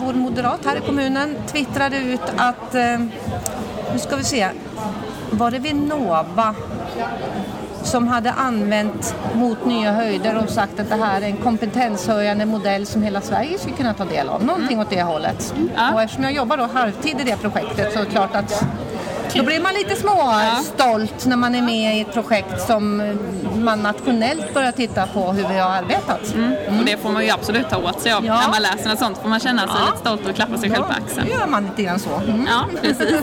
vår 0.05 0.13
moderat 0.13 0.61
här 0.65 0.77
i 0.77 0.81
kommunen, 0.81 1.37
twittrade 1.47 1.97
ut 1.97 2.21
att, 2.37 2.75
eh, 2.75 2.99
nu 3.93 3.99
ska 3.99 4.17
vi 4.17 4.25
se, 4.25 4.49
var 5.31 5.51
det 5.51 5.59
Vinnova 5.59 6.55
som 7.83 8.09
hade 8.09 8.33
använt 8.33 9.15
mot 9.35 9.67
nya 9.67 9.93
höjder 9.93 10.43
och 10.45 10.51
sagt 10.51 10.81
att 10.81 10.89
det 10.89 10.97
här 10.97 11.21
är 11.23 11.27
en 11.27 11.37
kompetenshöjande 11.37 12.47
modell 12.47 12.87
som 12.87 13.03
hela 13.03 13.21
Sverige 13.21 13.59
skulle 13.59 13.77
kunna 13.77 13.95
ta 13.95 14.05
del 14.05 14.29
av. 14.29 14.45
Någonting 14.45 14.81
åt 14.81 14.91
det 14.91 15.03
hållet. 15.03 15.55
Och 15.95 16.03
eftersom 16.03 16.25
jag 16.25 16.33
jobbar 16.33 16.57
då 16.57 16.67
halvtid 16.67 17.21
i 17.21 17.25
det 17.25 17.37
projektet 17.37 17.93
så 17.93 17.99
är 17.99 18.05
det 18.05 18.11
klart 18.11 18.37
att 18.37 18.65
Då 19.35 19.43
blir 19.43 19.61
man 19.61 19.75
lite 19.75 19.97
småstolt 19.97 21.27
när 21.27 21.37
man 21.37 21.55
är 21.55 21.63
med 21.63 21.97
i 21.97 22.01
ett 22.01 22.13
projekt 22.13 22.61
som 22.67 22.97
man 23.55 23.83
nationellt 23.83 24.55
börjar 24.55 24.73
titta 24.73 25.07
på 25.07 25.33
hur 25.33 25.49
vi 25.49 25.59
har 25.59 25.71
arbetat. 25.71 26.21
Och 26.79 26.85
det 26.87 26.97
får 26.97 27.11
man 27.11 27.25
ju 27.25 27.31
absolut 27.31 27.71
ta 27.71 27.77
åt 27.77 28.01
sig 28.01 28.13
av. 28.13 28.25
Ja. 28.25 28.41
När 28.41 28.49
man 28.51 28.63
läser 28.63 28.89
något 28.91 28.99
sånt 28.99 29.19
får 29.19 29.29
man 29.29 29.41
känna 29.41 29.63
sig 29.63 29.77
Ja. 29.79 29.87
lite 29.87 29.99
stolt 29.99 30.29
och 30.29 30.35
klappa 30.35 30.59
sig 30.59 30.71
själv 30.71 30.83
på 30.83 30.89
Då 30.93 31.05
axeln. 31.05 31.29
gör 31.29 31.47
man 31.47 31.65
lite 31.65 31.83
grann 31.83 31.99
så. 31.99 32.11
Mm. 32.17 32.47
Ja, 32.51 32.65
precis. 32.83 33.21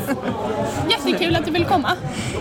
Jättekul 0.89 1.35
att 1.35 1.45
du 1.45 1.51
vill 1.51 1.65
komma. 1.65 1.91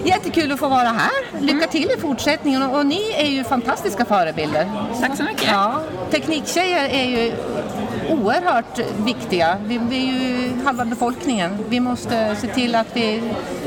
Jättekul 0.04 0.52
att 0.52 0.58
få 0.58 0.68
vara 0.68 0.88
här. 0.88 1.40
Lycka 1.40 1.66
till 1.66 1.90
i 1.98 2.00
fortsättningen 2.00 2.62
och, 2.62 2.78
och 2.78 2.86
ni 2.86 3.12
är 3.16 3.26
ju 3.26 3.44
fantastiska 3.44 4.04
förebilder. 4.04 4.70
Tack 5.00 5.16
så 5.16 5.22
mycket. 5.22 5.48
Ja, 5.50 5.80
tekniktjejer 6.10 6.84
är 6.88 7.04
ju 7.04 7.32
oerhört 8.08 8.78
viktiga. 9.04 9.56
Vi, 9.66 9.78
vi 9.78 9.96
är 9.96 10.12
ju 10.12 10.64
halva 10.64 10.84
befolkningen. 10.84 11.58
Vi 11.68 11.80
måste 11.80 12.36
se 12.36 12.46
till 12.46 12.74
att 12.74 12.86
vi 12.92 13.22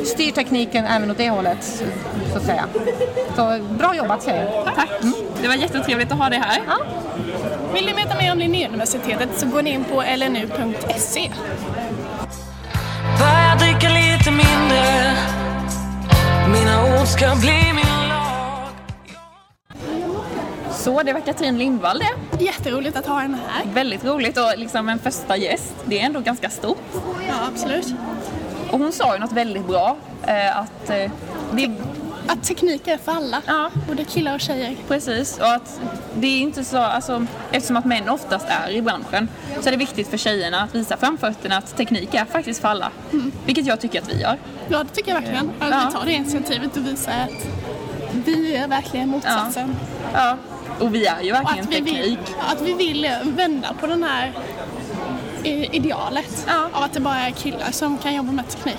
styr 0.05 0.31
tekniken 0.31 0.85
även 0.85 1.11
åt 1.11 1.17
det 1.17 1.29
hållet, 1.29 1.83
så 2.31 2.37
att 2.37 2.45
säga. 2.45 2.65
Så 3.35 3.59
bra 3.69 3.95
jobbat 3.95 4.23
säger 4.23 4.45
jag. 4.45 4.75
Tack. 4.75 4.89
Det 5.41 5.47
var 5.47 5.55
jättetrevligt 5.55 6.11
att 6.11 6.17
ha 6.17 6.29
dig 6.29 6.39
här. 6.39 6.61
Vill 7.73 7.85
du 7.85 7.93
veta 7.93 8.17
mer 8.17 8.31
om 8.31 8.39
Linnéuniversitetet 8.39 9.29
så 9.39 9.45
går 9.47 9.61
ni 9.61 9.69
in 9.69 9.83
på 9.83 10.03
lnu.se. 10.17 11.31
Börja 13.19 13.55
dricka 13.59 13.89
lite 13.89 14.31
mindre 14.31 15.15
Mina 16.51 16.83
ord 16.83 17.07
ska 17.07 17.35
bli 17.35 17.73
min 17.73 17.98
Så, 20.79 21.03
det 21.03 21.13
var 21.13 21.19
Katrin 21.19 21.57
Lindvall 21.57 21.99
det. 21.99 22.43
Jätteroligt 22.43 22.97
att 22.97 23.05
ha 23.05 23.19
henne 23.19 23.37
här. 23.47 23.65
Väldigt 23.73 24.05
roligt 24.05 24.37
och 24.37 24.57
liksom 24.57 24.89
en 24.89 24.99
första 24.99 25.37
gäst. 25.37 25.73
Det 25.85 25.99
är 26.01 26.05
ändå 26.05 26.19
ganska 26.19 26.49
stort. 26.49 26.81
Ja, 27.27 27.33
absolut. 27.53 27.93
Och 28.71 28.79
hon 28.79 28.91
sa 28.91 29.13
ju 29.13 29.19
något 29.19 29.31
väldigt 29.31 29.67
bra. 29.67 29.97
Eh, 30.27 30.57
att 30.57 30.89
eh, 30.89 31.11
det 31.53 31.71
Att 32.27 32.43
teknik 32.43 32.87
är 32.87 32.97
för 32.97 33.11
alla. 33.11 33.41
Ja. 33.45 33.69
Både 33.87 34.03
killar 34.03 34.33
och 34.35 34.41
tjejer. 34.41 34.75
Precis, 34.87 35.37
och 35.39 35.51
att 35.53 35.79
det 36.15 36.27
är 36.27 36.39
inte 36.39 36.63
så, 36.63 36.77
alltså, 36.77 37.25
eftersom 37.51 37.77
att 37.77 37.85
män 37.85 38.09
oftast 38.09 38.45
är 38.65 38.69
i 38.71 38.81
branschen 38.81 39.29
så 39.61 39.67
är 39.67 39.71
det 39.71 39.77
viktigt 39.77 40.07
för 40.07 40.17
tjejerna 40.17 40.61
att 40.61 40.75
visa 40.75 40.97
framfötterna 40.97 41.57
att 41.57 41.77
teknik 41.77 42.13
är 42.13 42.25
faktiskt 42.25 42.61
för 42.61 42.67
alla. 42.67 42.91
Vilket 43.45 43.65
jag 43.65 43.79
tycker 43.79 44.01
att 44.01 44.09
vi 44.13 44.21
gör. 44.21 44.37
Ja, 44.67 44.83
det 44.83 44.89
tycker 44.95 45.11
jag 45.11 45.21
verkligen. 45.21 45.51
Att 45.59 45.69
Ja. 45.71 45.83
vi 45.87 45.93
tar 45.93 46.05
det 46.05 46.11
initiativet 46.13 46.77
och 46.77 46.85
visar 46.85 47.11
att 47.11 47.45
vi 48.25 48.55
är 48.55 48.67
verkligen 48.67 49.09
motsatsen. 49.09 49.75
Ja. 50.13 50.37
Och 50.79 50.95
vi 50.95 51.05
är 51.05 51.21
ju 51.21 51.31
Och 51.31 51.37
verkligen 51.37 51.65
att 51.65 51.71
vi, 51.73 51.81
vill, 51.81 51.95
teknik. 52.15 52.35
att 52.51 52.61
vi 52.61 52.73
vill 52.73 53.09
vända 53.23 53.73
på 53.79 53.87
den 53.87 54.03
här 54.03 54.33
i- 55.43 55.75
idealet 55.75 56.45
Ja. 56.47 56.69
av 56.73 56.83
att 56.83 56.93
det 56.93 56.99
bara 56.99 57.19
är 57.19 57.31
killar 57.31 57.71
som 57.71 57.97
kan 57.97 58.15
jobba 58.15 58.31
med 58.31 58.49
teknik. 58.49 58.77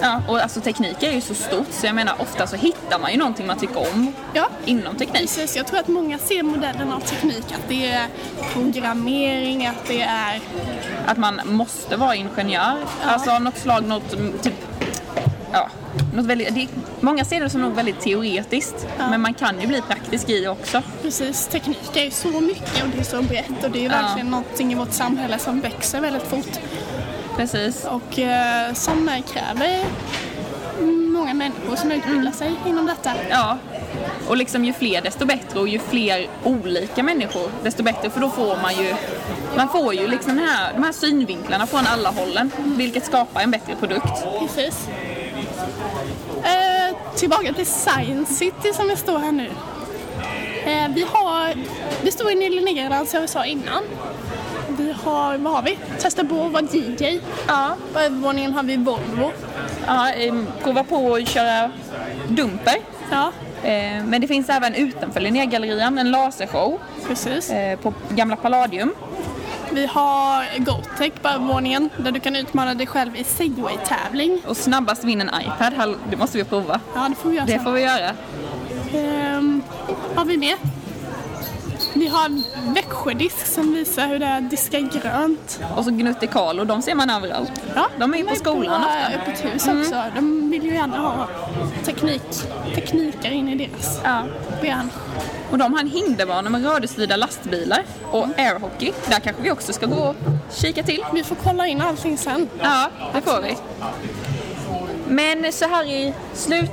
Ja, 0.00 0.22
och 0.28 0.38
alltså 0.42 0.60
teknik 0.60 1.02
är 1.02 1.12
ju 1.12 1.20
så 1.20 1.34
stort 1.34 1.66
så 1.70 1.86
jag 1.86 1.94
menar 1.94 2.14
ofta 2.18 2.46
så 2.46 2.56
hittar 2.56 2.98
man 2.98 3.12
ju 3.12 3.18
någonting 3.18 3.46
man 3.46 3.58
tycker 3.58 3.76
om 3.94 4.12
Ja, 4.32 4.48
inom 4.64 4.96
teknik. 4.96 5.20
precis. 5.20 5.56
Jag 5.56 5.66
tror 5.66 5.80
att 5.80 5.88
många 5.88 6.18
ser 6.18 6.42
modellen 6.42 6.92
av 6.92 7.00
teknik, 7.00 7.44
att 7.52 7.68
det 7.68 7.90
är 7.90 8.06
programmering, 8.52 9.66
att 9.66 9.84
det 9.88 10.02
är 10.02 10.40
Att 11.06 11.18
man 11.18 11.40
måste 11.44 11.96
vara 11.96 12.14
ingenjör. 12.14 12.76
Alltså 13.04 13.30
av 13.30 13.42
något 13.42 13.58
slag, 13.58 13.84
något 13.84 14.10
typ, 14.42 14.54
ja, 15.52 15.68
något 16.12 16.26
väldigt, 16.26 16.54
det, 16.54 16.68
många 17.00 17.24
ser 17.24 17.40
det 17.40 17.50
som 17.50 17.60
något 17.60 17.78
väldigt 17.78 18.00
teoretiskt 18.00 18.86
men 18.98 19.20
man 19.20 19.34
kan 19.34 19.60
ju 19.60 19.66
bli 19.66 19.82
praktisk 19.82 20.28
i 20.30 20.46
också. 20.48 20.82
precis, 21.02 21.46
teknik 21.46 21.96
är 21.96 22.04
ju 22.04 22.10
så 22.10 22.28
mycket 22.40 22.82
och 22.82 22.88
det 22.94 23.00
är 23.00 23.04
så 23.04 23.22
brett 23.22 23.64
och 23.64 23.70
det 23.70 23.78
är 23.78 23.90
Ja. 23.90 24.02
verkligen 24.02 24.30
någonting 24.30 24.72
i 24.72 24.74
vårt 24.74 24.92
samhälle 24.92 25.38
som 25.38 25.60
växer 25.60 26.00
väldigt 26.00 26.22
fort 26.22 26.58
Precis. 27.36 27.84
och 27.84 28.18
eh, 28.18 28.72
som 28.74 29.10
kräver 29.32 29.80
många 31.12 31.34
människor 31.34 31.76
som 31.76 31.92
utbildar 31.92 32.32
sig 32.32 32.52
inom 32.66 32.86
detta. 32.86 33.12
Ja, 33.30 33.58
och 34.28 34.36
liksom 34.36 34.64
ju 34.64 34.72
fler 34.72 35.00
desto 35.00 35.26
bättre 35.26 35.60
och 35.60 35.68
ju 35.68 35.78
fler 35.78 36.26
olika 36.44 37.02
människor 37.02 37.50
desto 37.64 37.82
bättre 37.82 38.10
för 38.10 38.20
då 38.20 38.30
får 38.30 38.56
man 38.62 38.74
ju 38.76 38.94
man 39.56 39.68
får 39.68 39.94
ju 39.94 40.08
liksom 40.08 40.38
här, 40.38 40.72
de 40.74 40.82
här 40.84 40.92
synvinklarna 40.92 41.66
från 41.66 41.86
alla 41.86 42.10
hållen 42.10 42.50
vilket 42.64 43.06
skapar 43.06 43.40
en 43.40 43.50
bättre 43.50 43.76
produkt. 43.76 44.24
Precis. 44.40 44.88
Tillbaka 47.16 47.52
till 47.52 47.66
Science 47.66 48.34
City 48.34 48.72
som 48.74 48.88
vi 48.88 48.96
står 48.96 49.18
här 49.18 49.32
nu. 49.32 49.50
Eh, 50.64 50.88
vi 50.94 51.06
har, 51.12 51.54
vi 52.02 52.10
står 52.12 52.30
inne 52.30 52.44
i 52.44 52.50
Linnégatan 52.50 53.06
som 53.06 53.20
jag 53.20 53.30
sa 53.30 53.44
innan. 53.44 53.82
Vi 54.78 54.92
har, 55.04 55.38
vad 55.38 55.52
har 55.52 55.62
vi? 55.62 55.78
Testa 55.98 56.24
på 56.24 56.44
att 56.44 56.52
vara 56.52 56.62
DJ. 56.72 57.20
Ja, 57.48 57.76
På 57.92 57.98
övervåningen 58.00 58.52
har 58.52 58.62
vi 58.62 58.76
Volvo. 58.76 59.32
ja 59.86 60.10
em, 60.12 60.46
prova 60.62 60.84
på 60.84 61.14
att 61.14 61.28
köra 61.28 61.70
dumper. 62.28 62.74
Ja, 63.10 63.32
Eh, 63.64 64.04
Men 64.04 64.20
det 64.20 64.26
finns 64.28 64.48
även 64.48 64.74
utanför 64.74 65.20
Linnégallerian 65.20 65.98
en 66.00 66.10
lasershow 66.10 66.78
precis. 67.06 67.50
eh, 67.50 67.78
på 67.78 67.94
gamla 68.10 68.36
Palladium. 68.36 68.94
Vi 69.74 69.86
har 69.86 70.58
GoTech 70.58 71.12
på 71.22 71.28
övervåningen 71.28 71.90
där 71.96 72.12
du 72.12 72.20
kan 72.20 72.36
utmana 72.36 72.74
dig 72.74 72.86
själv 72.86 73.16
i 73.16 73.24
segway-tävling. 73.24 74.40
Och 74.46 74.56
snabbast 74.56 75.04
vinner 75.04 75.24
en 75.26 75.40
iPad. 75.42 75.94
Det 76.10 76.16
måste 76.16 76.38
vi 76.38 76.44
prova. 76.44 76.80
Ja, 76.94 77.08
det 77.08 77.14
får 77.14 77.28
vi 77.30 77.36
göra 77.36 77.46
Det 77.46 77.52
sen. 77.52 77.64
får 77.64 77.72
vi 77.72 77.80
göra. 77.80 78.10
Ehm, 78.94 79.62
har 80.14 80.24
vi 80.24 80.36
mer? 80.38 80.56
Vi 81.94 82.08
har 82.08 82.42
Växjödisk 82.74 83.46
som 83.46 83.74
visar 83.74 84.06
hur 84.08 84.18
det 84.18 84.26
är 84.26 84.38
att 84.38 84.50
diska 84.50 84.80
grönt. 84.80 85.60
Och 85.76 85.84
så 85.84 85.90
Gnutte 85.90 86.26
Carlo, 86.26 86.64
de 86.64 86.82
ser 86.82 86.94
man 86.94 87.10
överallt. 87.10 87.52
Ja, 87.74 87.86
De 87.98 88.14
är 88.14 88.18
ju 88.18 88.24
på 88.24 88.34
skolan 88.34 88.80
ofta. 88.80 89.06
Mm. 89.06 89.20
öppet 89.20 89.44
hus 89.44 89.68
också. 89.68 90.02
De 90.14 90.50
vill 90.50 90.64
ju 90.64 90.74
gärna 90.74 90.98
ha 90.98 91.28
teknik, 91.84 92.22
tekniker 92.74 93.30
in 93.30 93.48
i 93.48 93.54
deras 93.68 94.00
Ja. 94.04 94.22
bransch. 94.60 94.92
Och 95.50 95.58
de 95.58 95.72
har 95.72 95.80
en 95.80 95.90
hinderbana 95.90 96.50
med 96.50 96.64
radiostyrda 96.66 97.16
lastbilar 97.16 97.84
och 98.10 98.26
airhockey. 98.38 98.92
Där 99.08 99.20
kanske 99.20 99.42
vi 99.42 99.50
också 99.50 99.72
ska 99.72 99.86
gå 99.86 99.96
och 100.02 100.16
kika 100.54 100.82
till. 100.82 101.04
Vi 101.14 101.22
får 101.24 101.36
kolla 101.44 101.66
in 101.66 101.80
allting 101.80 102.18
sen. 102.18 102.48
Ja, 102.62 102.88
det 103.14 103.20
får 103.20 103.42
vi. 103.42 103.56
Men 105.12 105.52
så 105.52 105.64
här 105.64 105.84
i 105.84 106.14
slut, 106.34 106.70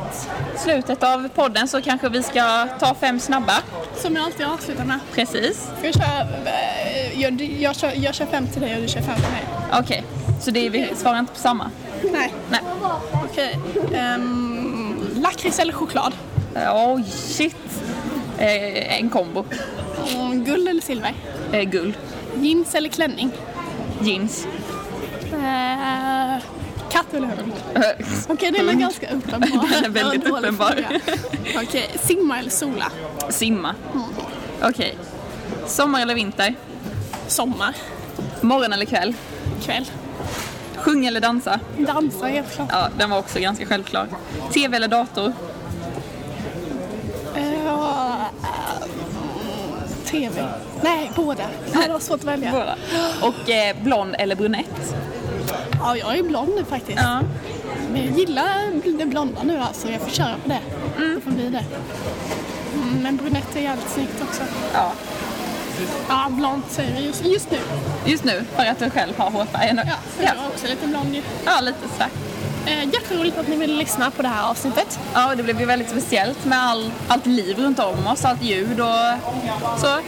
slutet 0.58 1.04
av 1.04 1.30
podden 1.30 1.68
så 1.68 1.82
kanske 1.82 2.10
vi 2.10 2.24
ska 2.24 2.68
ta 2.80 2.96
fem 2.96 3.20
snabba. 3.20 3.54
Som 3.96 4.16
jag 4.16 4.26
alltid 4.26 4.46
avslutar 4.46 4.86
med. 4.86 5.00
Precis. 5.14 5.70
Vi 5.82 5.94
köra, 5.94 6.22
eh, 6.46 7.22
jag, 7.22 7.42
jag, 7.42 7.76
kör, 7.76 7.92
jag 7.96 8.16
kör 8.16 8.26
fem 8.26 8.48
till 8.48 8.62
dig 8.62 8.76
och 8.76 8.82
du 8.82 8.88
kör 8.88 9.02
fem 9.02 9.16
till 9.16 9.32
mig. 9.32 9.44
Okej, 9.80 10.04
så 10.42 10.52
det 10.52 10.66
är, 10.66 10.70
vi 10.70 10.92
svarar 10.96 11.20
inte 11.20 11.34
på 11.34 11.40
samma. 11.40 11.72
Nej. 12.12 12.34
Nej. 12.50 12.62
Okej. 13.24 13.60
Um, 14.16 15.00
lakrits 15.16 15.60
eller 15.60 15.74
choklad? 15.74 16.14
Oj, 16.74 17.04
shit. 17.04 17.56
Eh, 18.38 19.00
en 19.00 19.10
kombo. 19.10 19.46
Mm, 20.16 20.44
guld 20.44 20.68
eller 20.68 20.82
silver? 20.82 21.14
Eh, 21.52 21.64
guld. 21.64 21.94
Jeans 22.36 22.76
eller 22.76 22.90
klänning? 22.90 23.32
Jeans. 24.02 24.48
Eh, 25.34 26.19
katt 26.90 27.14
eller 27.14 27.28
hund? 27.28 27.54
Okej, 28.30 28.52
den 28.52 28.62
är 28.62 28.70
Hund. 28.70 28.80
ganska 28.82 29.08
uppenbar. 29.10 29.68
Den 29.82 29.86
är 29.86 29.90
väldigt 29.90 30.28
uppenbar. 30.30 30.86
Okej, 31.64 31.90
simma 32.04 32.40
eller 32.40 32.50
sola? 32.50 32.92
Simma. 33.30 33.76
Okej. 34.62 34.98
Sommar 35.68 36.02
eller 36.02 36.16
vinter? 36.16 36.56
Sommar, 37.28 37.76
Morgon 38.42 38.74
eller 38.74 38.86
kväll? 38.86 39.14
kväll. 39.66 39.86
Sjunga 40.78 41.08
eller 41.08 41.22
dansa? 41.22 41.60
Dansa 41.78 42.26
helt 42.26 42.56
klart. 42.56 42.70
Ja, 42.72 42.90
den 42.98 43.10
var 43.10 43.18
också 43.20 43.40
ganska 43.40 43.66
självklar. 43.66 44.08
TV 44.54 44.76
eller 44.78 44.88
dator? 44.88 45.34
Eh, 47.36 48.16
TV. 50.06 50.48
Nej, 50.82 51.12
båda. 51.16 51.44
Det 51.86 51.92
var 51.92 52.00
svårt 52.00 52.20
att 52.20 52.24
välja. 52.24 52.52
Båda. 52.52 52.76
Och 53.22 53.50
eh, 53.50 53.76
blond 53.84 54.16
eller 54.20 54.36
brunett? 54.36 54.96
Ja, 55.80 55.98
jag 55.98 56.18
är 56.18 56.24
blond 56.24 56.52
nu 56.56 56.66
faktiskt. 56.66 57.00
Ja. 57.02 57.20
Men 57.92 58.06
jag 58.06 58.20
gillar 58.20 58.98
det 58.98 59.06
blonda 59.06 59.44
nu 59.44 59.60
alltså. 59.60 59.90
Jag 59.90 60.02
får 60.02 60.10
köra 60.10 60.36
på 60.44 60.50
det. 60.50 60.60
Det 61.16 61.22
får 61.22 61.32
bli 61.32 61.50
det. 61.50 61.64
Mm, 62.74 63.04
men 63.04 63.18
brunett 63.18 63.56
är 63.56 63.60
jävligt 63.60 63.90
snyggt 63.90 64.22
också. 64.22 64.44
ja. 64.74 64.92
Ja, 66.10 66.28
blont 66.30 66.72
säger 66.72 66.96
vi 66.96 67.06
just, 67.06 67.26
just 67.26 67.52
nu. 67.52 67.58
Just 68.06 68.24
nu, 68.24 68.46
för 68.56 68.66
att 68.66 68.80
du 68.80 68.90
själv 68.90 69.18
har 69.18 69.32
hårfärg 69.32 69.74
nu. 69.74 69.82
Ja, 69.86 69.96
för 70.18 70.24
ja. 70.24 70.30
jag 70.36 70.46
är 70.46 70.48
också 70.48 70.68
lite 70.68 70.88
blond 70.88 71.16
ju. 71.16 71.22
ja, 71.46 71.62
lite 71.62 71.78
sådär. 71.94 72.10
Eh, 72.66 72.84
jätteroligt 72.94 73.38
att 73.38 73.48
ni 73.48 73.56
ville 73.56 73.74
lyssna 73.76 74.12
på 74.12 74.22
det 74.22 74.28
här 74.28 74.50
avsnittet. 74.50 75.00
Ja, 75.14 75.36
det 75.36 75.44
blev 75.44 75.60
ju 75.60 75.66
väldigt 75.66 75.90
speciellt 75.90 76.46
med 76.46 76.60
all, 76.64 76.92
allt 77.08 77.26
liv 77.26 77.60
runt 77.60 77.80
om 77.80 78.08
oss, 78.08 78.26
allt 78.26 78.44
ljud 78.44 78.80
och 78.80 79.80
så. 79.80 80.00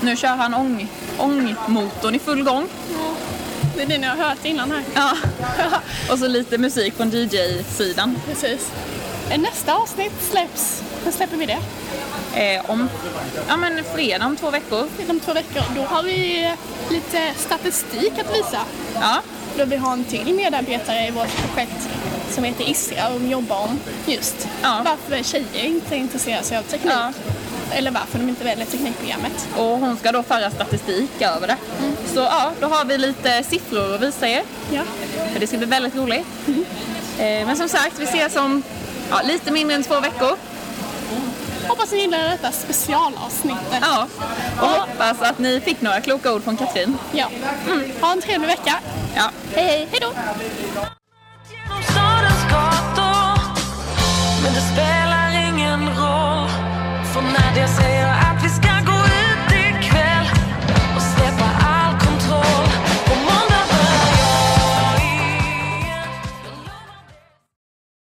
Nu 0.00 0.16
kör 0.16 0.28
han 0.36 0.54
ång, 0.54 0.88
ångmotorn 1.18 2.14
i 2.14 2.18
full 2.18 2.42
gång. 2.44 2.68
Det 3.82 3.86
är 3.86 3.88
det 3.88 3.98
ni 3.98 4.06
har 4.06 4.16
hört 4.16 4.44
innan 4.44 4.70
här. 4.70 4.82
Ja. 4.94 5.16
och 6.12 6.18
så 6.18 6.28
lite 6.28 6.58
musik 6.58 6.94
från 6.94 7.10
DJ-sidan. 7.10 8.16
Precis. 8.26 8.70
Eh, 9.30 9.40
Nästa 9.40 9.74
avsnitt 9.74 10.12
släpps, 10.30 10.82
när 11.04 11.12
släpper 11.12 11.36
vi 11.36 11.46
det? 11.46 11.58
Eh, 12.40 12.70
om 12.70 12.88
ja, 13.48 13.56
men 13.56 13.84
fredag 13.94 14.26
om 14.26 14.36
två 14.36 14.50
veckor. 14.50 14.88
Inom 15.02 15.20
två 15.20 15.32
veckor. 15.32 15.62
Då 15.76 15.82
har 15.82 16.02
vi 16.02 16.44
eh, 16.44 16.52
lite 16.90 17.32
statistik 17.36 18.12
att 18.18 18.36
visa. 18.36 18.60
Ja, 18.94 19.16
Då 19.58 19.64
vi 19.64 19.76
har 19.76 19.92
en 19.92 20.04
till 20.04 20.34
medarbetare 20.34 21.06
i 21.06 21.10
vårt 21.10 21.36
projekt 21.36 21.88
som 22.30 22.44
heter 22.44 22.70
Isra 22.70 23.08
och 23.08 23.20
jobbar 23.22 23.58
om 23.58 23.78
just 24.06 24.48
Ja. 24.62 24.82
varför 24.84 25.22
tjejer 25.24 25.64
inte 25.64 25.96
intresserar 25.96 26.42
sig 26.42 26.58
av 26.58 26.62
teknik. 26.62 26.92
Ja. 26.92 27.12
Eller 27.72 27.90
varför 27.90 28.18
de 28.18 28.28
inte 28.28 28.44
väljer 28.44 28.66
teknikprogrammet. 28.66 29.48
Och 29.56 29.64
hon 29.78 29.96
ska 29.96 30.12
då 30.12 30.22
föra 30.22 30.50
statistik 30.50 31.10
över 31.22 31.46
det. 31.46 31.56
Så 32.14 32.20
ja, 32.20 32.52
då 32.60 32.66
har 32.66 32.84
vi 32.84 32.98
lite 32.98 33.42
siffror 33.42 33.94
att 33.94 34.00
visa 34.02 34.28
er. 34.28 34.42
Ja. 34.72 34.82
För 35.32 35.40
det 35.40 35.46
ska 35.46 35.56
bli 35.58 35.66
väldigt 35.66 35.96
roligt. 35.96 36.26
Eh, 37.18 37.46
Men 37.46 37.56
som 37.56 37.68
sagt, 37.68 37.98
vi 37.98 38.04
ses 38.04 38.36
om 38.36 38.62
ja, 39.10 39.20
lite 39.24 39.50
mindre 39.50 39.76
än 39.76 39.82
två 39.82 40.00
veckor. 40.00 40.36
Hoppas 41.68 41.92
ni 41.92 41.98
gillar 42.00 42.18
detta 42.18 42.52
specialavsnittet. 42.52 43.78
Ja, 43.80 44.06
och 44.60 44.68
hoppas 44.68 45.22
att 45.22 45.38
ni 45.38 45.60
fick 45.60 45.80
några 45.80 46.00
kloka 46.00 46.32
ord 46.32 46.42
från 46.44 46.56
Katrin. 46.56 46.98
Ja. 47.12 47.26
Ha 48.00 48.12
en 48.12 48.20
trevlig 48.22 48.46
vecka. 48.46 48.74
Ja. 49.14 49.30
Hej 49.54 49.64
hej. 49.64 49.88
Hej 49.90 50.00
då. 50.00 50.12
They 57.54 57.66
say 57.66 58.01